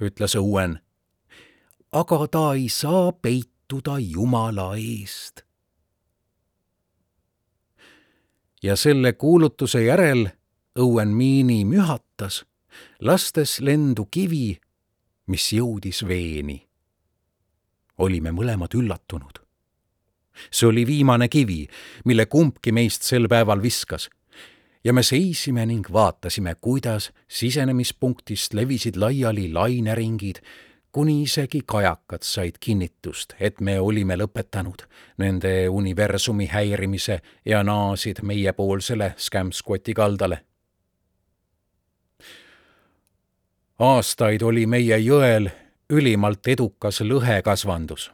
ütles 0.01 0.35
Owen. 0.39 0.79
aga 1.91 2.27
ta 2.27 2.43
ei 2.55 2.69
saa 2.69 3.11
peituda 3.11 3.99
Jumala 3.99 4.73
eest. 4.77 5.43
ja 8.63 8.75
selle 8.75 9.13
kuulutuse 9.13 9.83
järel 9.83 10.29
Owen 10.77 11.09
Meany 11.09 11.65
mühatas, 11.65 12.45
lastes 12.99 13.59
lendu 13.59 14.05
kivi, 14.05 14.59
mis 15.27 15.53
jõudis 15.53 16.07
veeni. 16.07 16.67
olime 17.97 18.31
mõlemad 18.31 18.73
üllatunud. 18.73 19.40
See 20.51 20.67
oli 20.67 20.87
viimane 20.87 21.27
kivi, 21.27 21.67
mille 22.05 22.25
kumbki 22.25 22.71
meist 22.71 23.03
sel 23.03 23.27
päeval 23.27 23.61
viskas 23.61 24.09
ja 24.83 24.93
me 24.93 25.03
seisime 25.03 25.65
ning 25.65 25.85
vaatasime, 25.93 26.55
kuidas 26.61 27.11
sisenemispunktist 27.27 28.53
levisid 28.53 28.95
laiali 28.95 29.53
laineringid, 29.53 30.35
kuni 30.91 31.21
isegi 31.23 31.61
kajakad 31.65 32.23
said 32.23 32.59
kinnitust, 32.59 33.33
et 33.39 33.61
me 33.61 33.79
olime 33.79 34.17
lõpetanud 34.17 34.85
nende 35.17 35.69
universumi 35.69 36.49
häirimise 36.51 37.21
ja 37.45 37.63
naasid 37.63 38.23
meiepoolsele 38.23 39.13
Scamscoti 39.17 39.93
kaldale. 39.93 40.45
aastaid 43.81 44.41
oli 44.41 44.65
meie 44.69 44.97
jõel 44.97 45.47
ülimalt 45.89 46.47
edukas 46.47 47.01
lõhekasvandus. 47.01 48.11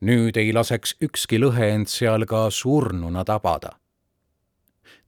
Nüüd 0.00 0.36
ei 0.36 0.52
laseks 0.52 0.96
ükski 1.02 1.40
lõhe 1.40 1.72
end 1.74 1.88
seal 1.88 2.26
ka 2.26 2.50
surnuna 2.50 3.24
tabada 3.24 3.76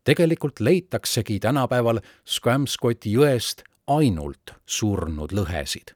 tegelikult 0.08 0.60
leitaksegi 0.64 1.36
tänapäeval 1.44 2.00
Squamscoti 2.24 3.12
jõest 3.12 3.60
ainult 3.86 4.54
surnud 4.66 5.34
lõhesid. 5.36 5.92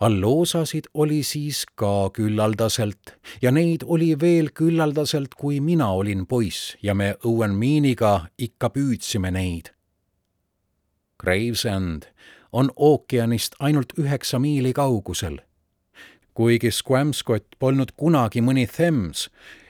alloosasid 0.00 0.86
oli 0.94 1.22
siis 1.22 1.66
ka 1.76 2.08
küllaldaselt 2.16 3.12
ja 3.42 3.50
neid 3.52 3.84
oli 3.84 4.14
veel 4.20 4.48
küllaldaselt, 4.56 5.34
kui 5.36 5.60
mina 5.60 5.90
olin 5.92 6.24
poiss 6.26 6.76
ja 6.82 6.94
me 6.94 7.14
Owen 7.24 7.54
Meaniga 7.54 8.26
ikka 8.38 8.70
püüdsime 8.70 9.30
neid. 9.30 9.68
Gravesend 11.20 12.08
on 12.52 12.72
ookeanist 12.76 13.54
ainult 13.58 13.92
üheksa 13.98 14.38
miili 14.38 14.72
kaugusel. 14.72 15.36
Kuigi 16.40 16.70
Squamscott 16.72 17.58
polnud 17.60 17.90
kunagi 18.00 18.40
mõni 18.40 18.62
Thames 18.64 19.26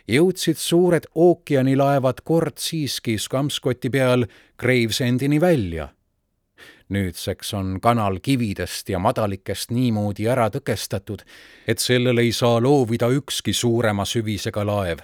jõudsid 0.07 0.59
suured 0.62 1.09
ookeanilaevad 1.18 2.21
kord 2.23 2.62
siiski 2.62 3.16
Skamskoti 3.18 3.91
peal 3.91 4.29
Gravesendini 4.59 5.41
välja. 5.41 5.89
nüüdseks 6.91 7.55
on 7.55 7.81
kanal 7.81 8.21
kividest 8.23 8.89
ja 8.89 8.99
madalikest 8.99 9.71
niimoodi 9.71 10.29
ära 10.29 10.47
tõkestatud, 10.51 11.27
et 11.66 11.79
sellel 11.79 12.18
ei 12.18 12.33
saa 12.33 12.62
loovida 12.62 13.11
ükski 13.18 13.53
suurema 13.53 14.05
süvisega 14.05 14.66
laev 14.66 15.03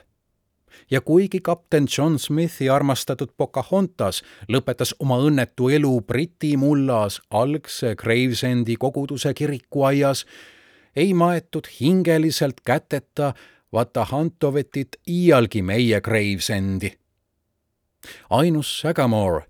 ja 0.91 1.01
kuigi 1.01 1.41
kapten 1.41 1.87
John 1.99 2.19
Smithi 2.19 2.71
armastatud 2.71 3.35
Pocahontas 3.37 4.23
lõpetas 4.49 4.95
oma 4.99 5.19
õnnetu 5.19 5.71
elu 5.75 6.01
Briti 6.01 6.57
mullas 6.57 7.21
algse 7.31 7.97
Gravesendi 7.97 8.77
koguduse 8.77 9.35
kirikuaias, 9.35 10.27
ei 10.97 11.15
maetud 11.15 11.65
hingeliselt 11.81 12.61
käteta 12.65 13.33
Vatahantovetit 13.73 14.89
iialgi 15.09 15.63
meie 15.63 16.01
Gravesendi. 16.01 16.93
ainus 18.31 18.81
Sagamore, 18.81 19.45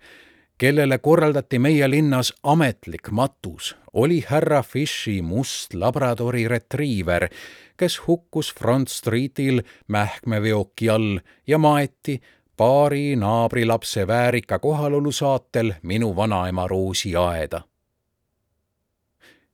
kellele 0.59 0.99
korraldati 0.99 1.59
meie 1.59 1.91
linnas 1.91 2.33
ametlik 2.43 3.11
matus, 3.11 3.77
oli 3.93 4.25
härra 4.29 4.63
Fishi 4.63 5.23
must 5.23 5.75
Labradori 5.75 6.49
retriiver, 6.49 7.29
kes 7.77 8.01
hukkus 8.07 8.55
Front 8.55 8.89
Streetil 8.89 9.63
mähkmeveoki 9.89 10.91
all 10.91 11.19
ja 11.47 11.59
maeti 11.59 12.21
paari 12.57 13.17
naabrilapse 13.17 14.07
väärika 14.07 14.59
kohalolu 14.59 15.13
saatel 15.13 15.73
minu 15.83 16.17
vanaema 16.17 16.69
Roosi 16.69 17.17
aeda. 17.17 17.61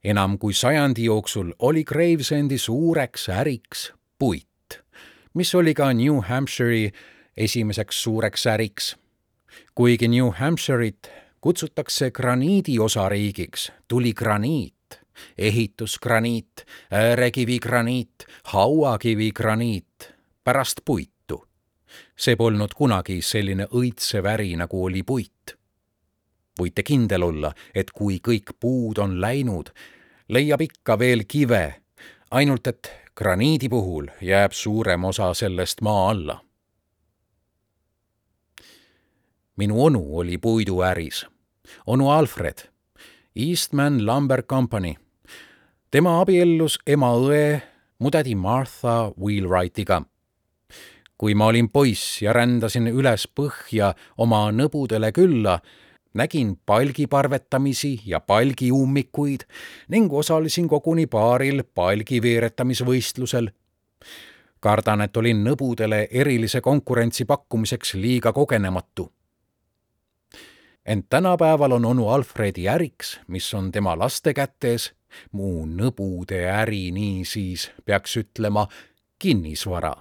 Enam 0.05 0.39
kui 0.39 0.55
sajandi 0.55 1.05
jooksul 1.05 1.53
oli 1.59 1.85
Gravesendi 1.85 2.59
suureks 2.59 3.29
äriks 3.29 3.93
puit, 4.19 4.83
mis 5.35 5.55
oli 5.55 5.75
ka 5.75 5.93
New 5.93 6.21
Hampshire'i 6.29 6.91
esimeseks 7.37 8.03
suureks 8.03 8.47
äriks. 8.47 8.97
kuigi 9.75 10.09
New 10.09 10.31
Hampshire'it 10.31 11.11
kutsutakse 11.41 12.11
graniidi 12.11 12.79
osariigiks, 12.79 13.73
tuli 13.89 14.13
graniit 14.13 14.75
ehitusgraniit, 15.39 16.67
äärekivigraniit, 16.91 18.15
hauakivigraniit, 18.45 20.15
pärast 20.45 20.81
puitu. 20.85 21.13
see 22.17 22.37
polnud 22.37 22.73
kunagi 22.77 23.19
selline 23.23 23.67
õitsev 23.69 24.25
äri, 24.31 24.55
nagu 24.57 24.85
oli 24.85 25.03
puit. 25.03 25.32
Võite 26.61 26.83
kindel 26.83 27.23
olla, 27.23 27.53
et 27.75 27.91
kui 27.91 28.19
kõik 28.19 28.55
puud 28.61 28.99
on 28.99 29.21
läinud, 29.21 29.73
leiab 30.29 30.61
ikka 30.61 30.99
veel 30.99 31.25
kive, 31.29 31.83
ainult 32.31 32.67
et 32.67 32.91
graniidi 33.17 33.69
puhul 33.69 34.09
jääb 34.21 34.53
suurem 34.53 35.05
osa 35.05 35.35
sellest 35.35 35.81
maa 35.81 36.11
alla. 36.11 36.41
minu 39.57 39.85
onu 39.85 40.17
oli 40.19 40.39
puiduäris. 40.39 41.27
onu 41.87 42.11
Alfred 42.11 42.73
Eastman 43.37 44.07
Lumber 44.07 44.43
Company. 44.43 44.95
tema 45.91 46.21
abiellus 46.21 46.79
ema 46.87 47.15
õe, 47.17 47.61
mu 47.99 48.11
tädi 48.11 48.35
Martha 48.35 49.13
Wheelwrightiga. 49.21 50.03
kui 51.19 51.35
ma 51.35 51.47
olin 51.47 51.69
poiss 51.69 52.23
ja 52.23 52.33
rändasin 52.33 52.87
üles 52.87 53.29
põhja 53.29 53.95
oma 54.19 54.51
nõbudele 54.53 55.13
külla, 55.13 55.61
nägin 56.15 56.59
palgiparvetamisi 56.67 58.01
ja 58.07 58.21
palgiummikuid 58.21 59.41
ning 59.89 60.13
osalesin 60.13 60.69
koguni 60.69 61.07
paaril 61.07 61.65
palgi 61.75 62.23
veeretamisvõistlusel. 62.23 63.51
kardan, 64.61 65.01
et 65.01 65.17
olin 65.17 65.45
nõbudele 65.45 66.09
erilise 66.11 66.61
konkurentsi 66.61 67.25
pakkumiseks 67.25 67.95
liiga 67.95 68.33
kogenematu 68.33 69.13
ent 70.87 71.07
tänapäeval 71.09 71.73
on 71.73 71.85
onu 71.85 72.09
Alfredi 72.09 72.69
äriks, 72.69 73.21
mis 73.27 73.55
on 73.55 73.73
tema 73.73 73.99
laste 73.99 74.35
kätes, 74.35 74.93
mu 75.33 75.67
nõbude 75.67 76.45
äri 76.51 76.91
niisiis 76.91 77.71
peaks 77.85 78.17
ütlema 78.17 78.67
kinnisvara. 79.19 79.95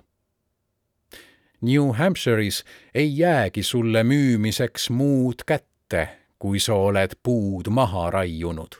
New 1.61 1.91
Hampshire'is 1.93 2.63
ei 2.93 3.17
jäägi 3.17 3.63
sulle 3.63 4.03
müümiseks 4.03 4.89
muud 4.89 5.43
kätte, 5.45 5.70
kui 6.39 6.59
sa 6.59 6.73
oled 6.73 7.17
puud 7.23 7.69
maha 7.69 8.09
raiunud. 8.09 8.75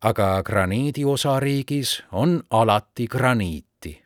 aga 0.00 0.42
graniidi 0.42 1.04
osariigis 1.04 2.02
on 2.12 2.42
alati 2.50 3.06
graniiti 3.06 4.02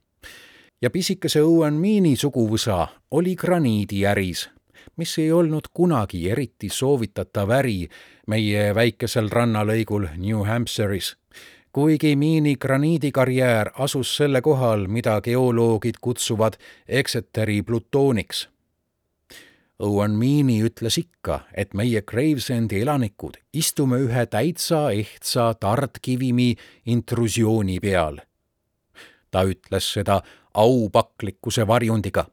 ja 0.82 0.90
pisikese 0.90 1.42
Owen 1.42 1.74
Meani 1.74 2.16
suguvõsa 2.16 2.86
oli 3.10 3.34
graniidiäris 3.36 4.48
mis 4.98 5.18
ei 5.18 5.32
olnud 5.32 5.70
kunagi 5.74 6.30
eriti 6.30 6.68
soovitatav 6.68 7.50
äri 7.60 7.88
meie 8.26 8.74
väikesel 8.74 9.30
rannalõigul 9.30 10.08
New 10.16 10.42
Hampshire'is. 10.46 11.16
kuigi 11.72 12.16
miini 12.16 12.56
graniidikarjäär 12.56 13.70
asus 13.78 14.16
selle 14.16 14.40
kohal, 14.42 14.86
mida 14.86 15.20
geoloogid 15.20 15.94
kutsuvad 16.00 16.56
Exeteri 16.88 17.62
plutooniks. 17.62 18.48
Owen 19.78 20.10
Meany 20.18 20.58
ütles 20.66 20.98
ikka, 20.98 21.44
et 21.54 21.74
meie 21.74 22.02
Gravesendi 22.02 22.80
elanikud 22.82 23.36
istume 23.52 24.00
ühe 24.02 24.26
täitsa 24.26 24.88
ehtsa 24.90 25.52
tardkivimi 25.54 26.54
intrusiooni 26.86 27.78
peal. 27.80 28.18
ta 29.30 29.44
ütles 29.44 29.92
seda 29.92 30.22
aupaklikkuse 30.54 31.66
varjundiga 31.66 32.26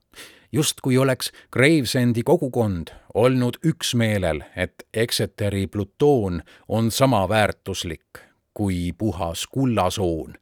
justkui 0.56 0.98
oleks 0.98 1.32
Gravesendi 1.52 2.24
kogukond 2.24 2.88
olnud 3.14 3.58
üksmeelel, 3.64 4.42
et 4.56 4.88
Exeteri 4.94 5.68
plutoon 5.68 6.42
on 6.68 6.92
sama 6.92 7.30
väärtuslik 7.30 8.24
kui 8.54 8.94
puhas 8.98 9.48
kullasoon. 9.48 10.34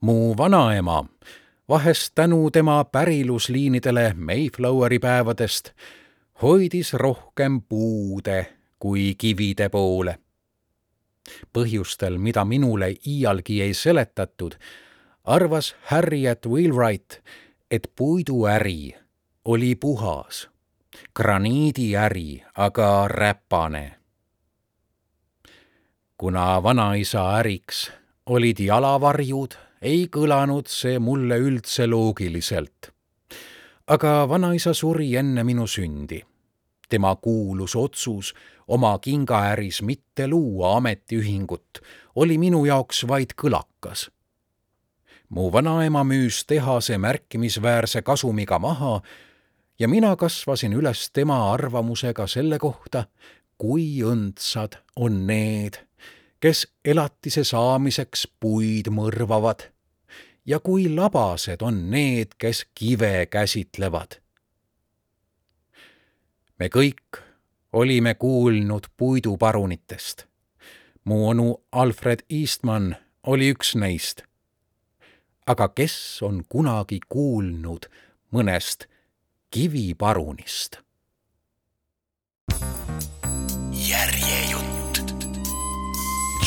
mu 0.00 0.36
vanaema, 0.36 1.04
vahest 1.68 2.12
tänu 2.14 2.50
tema 2.50 2.84
pärilusliinidele 2.84 4.14
Mayfloweri 4.16 4.98
päevadest, 4.98 5.70
hoidis 6.42 6.92
rohkem 6.92 7.62
puude 7.62 8.46
kui 8.78 9.14
kivide 9.18 9.68
poole. 9.68 10.18
põhjustel, 11.52 12.18
mida 12.18 12.44
minule 12.44 12.94
iialgi 13.06 13.62
ei 13.62 13.74
seletatud, 13.74 14.52
arvas 15.24 15.76
Harriet 15.82 16.46
Wheelwright, 16.46 17.12
et 17.70 17.92
puiduäri 17.96 18.94
oli 19.44 19.74
puhas, 19.74 20.48
graniidiäri 21.16 22.44
aga 22.54 23.08
räpane. 23.08 23.94
kuna 26.18 26.62
vanaisa 26.62 27.36
äriks 27.38 27.92
olid 28.26 28.58
jalavarjud, 28.58 29.65
ei 29.82 30.06
kõlanud 30.12 30.68
see 30.70 30.98
mulle 30.98 31.38
üldse 31.38 31.86
loogiliselt. 31.86 32.92
aga 33.86 34.28
vanaisa 34.28 34.74
suri 34.74 35.16
enne 35.16 35.44
minu 35.44 35.66
sündi. 35.66 36.22
tema 36.88 37.16
kuulus 37.16 37.76
otsus 37.76 38.34
oma 38.68 38.98
kingaäris 38.98 39.82
mitte 39.82 40.28
luua 40.28 40.76
ametiühingut 40.76 41.80
oli 42.14 42.38
minu 42.38 42.64
jaoks 42.64 43.08
vaid 43.08 43.34
kõlakas 43.42 44.10
mu 45.28 45.52
vanaema 45.52 46.04
müüs 46.04 46.44
tehase 46.46 46.98
märkimisväärse 46.98 48.02
kasumiga 48.02 48.58
maha 48.58 49.00
ja 49.78 49.88
mina 49.88 50.16
kasvasin 50.16 50.72
üles 50.72 51.10
tema 51.12 51.52
arvamusega 51.52 52.26
selle 52.26 52.58
kohta, 52.58 53.06
kui 53.58 54.02
õndsad 54.04 54.78
on 54.96 55.26
need, 55.26 55.80
kes 56.40 56.66
elatise 56.84 57.44
saamiseks 57.44 58.26
puid 58.40 58.90
mõrvavad 58.92 59.68
ja 60.46 60.60
kui 60.60 60.88
labased 60.94 61.62
on 61.62 61.90
need, 61.90 62.36
kes 62.38 62.66
kive 62.74 63.26
käsitlevad. 63.26 64.20
me 66.58 66.68
kõik 66.68 67.22
olime 67.72 68.14
kuulnud 68.14 68.86
puiduparunitest. 68.96 70.24
mu 71.04 71.28
onu 71.28 71.56
Alfred 71.72 72.24
Eastman 72.30 72.96
oli 73.22 73.52
üks 73.52 73.74
neist 73.74 74.26
aga 75.46 75.68
kes 75.68 76.22
on 76.26 76.42
kunagi 76.48 76.98
kuulnud 77.08 77.86
mõnest 78.34 78.88
kiviparunist? 79.54 80.82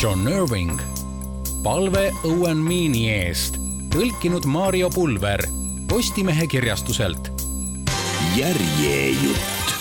John 0.02 0.28
Irving, 0.28 0.80
palve 1.62 2.06
Owen 2.24 2.56
Meani 2.64 3.02
eest, 3.12 3.58
tõlkinud 3.92 4.46
Mario 4.48 4.88
Pulver 4.88 5.42
Postimehe 5.90 6.46
kirjastuselt. 6.48 7.28
järjejutt 8.36 9.79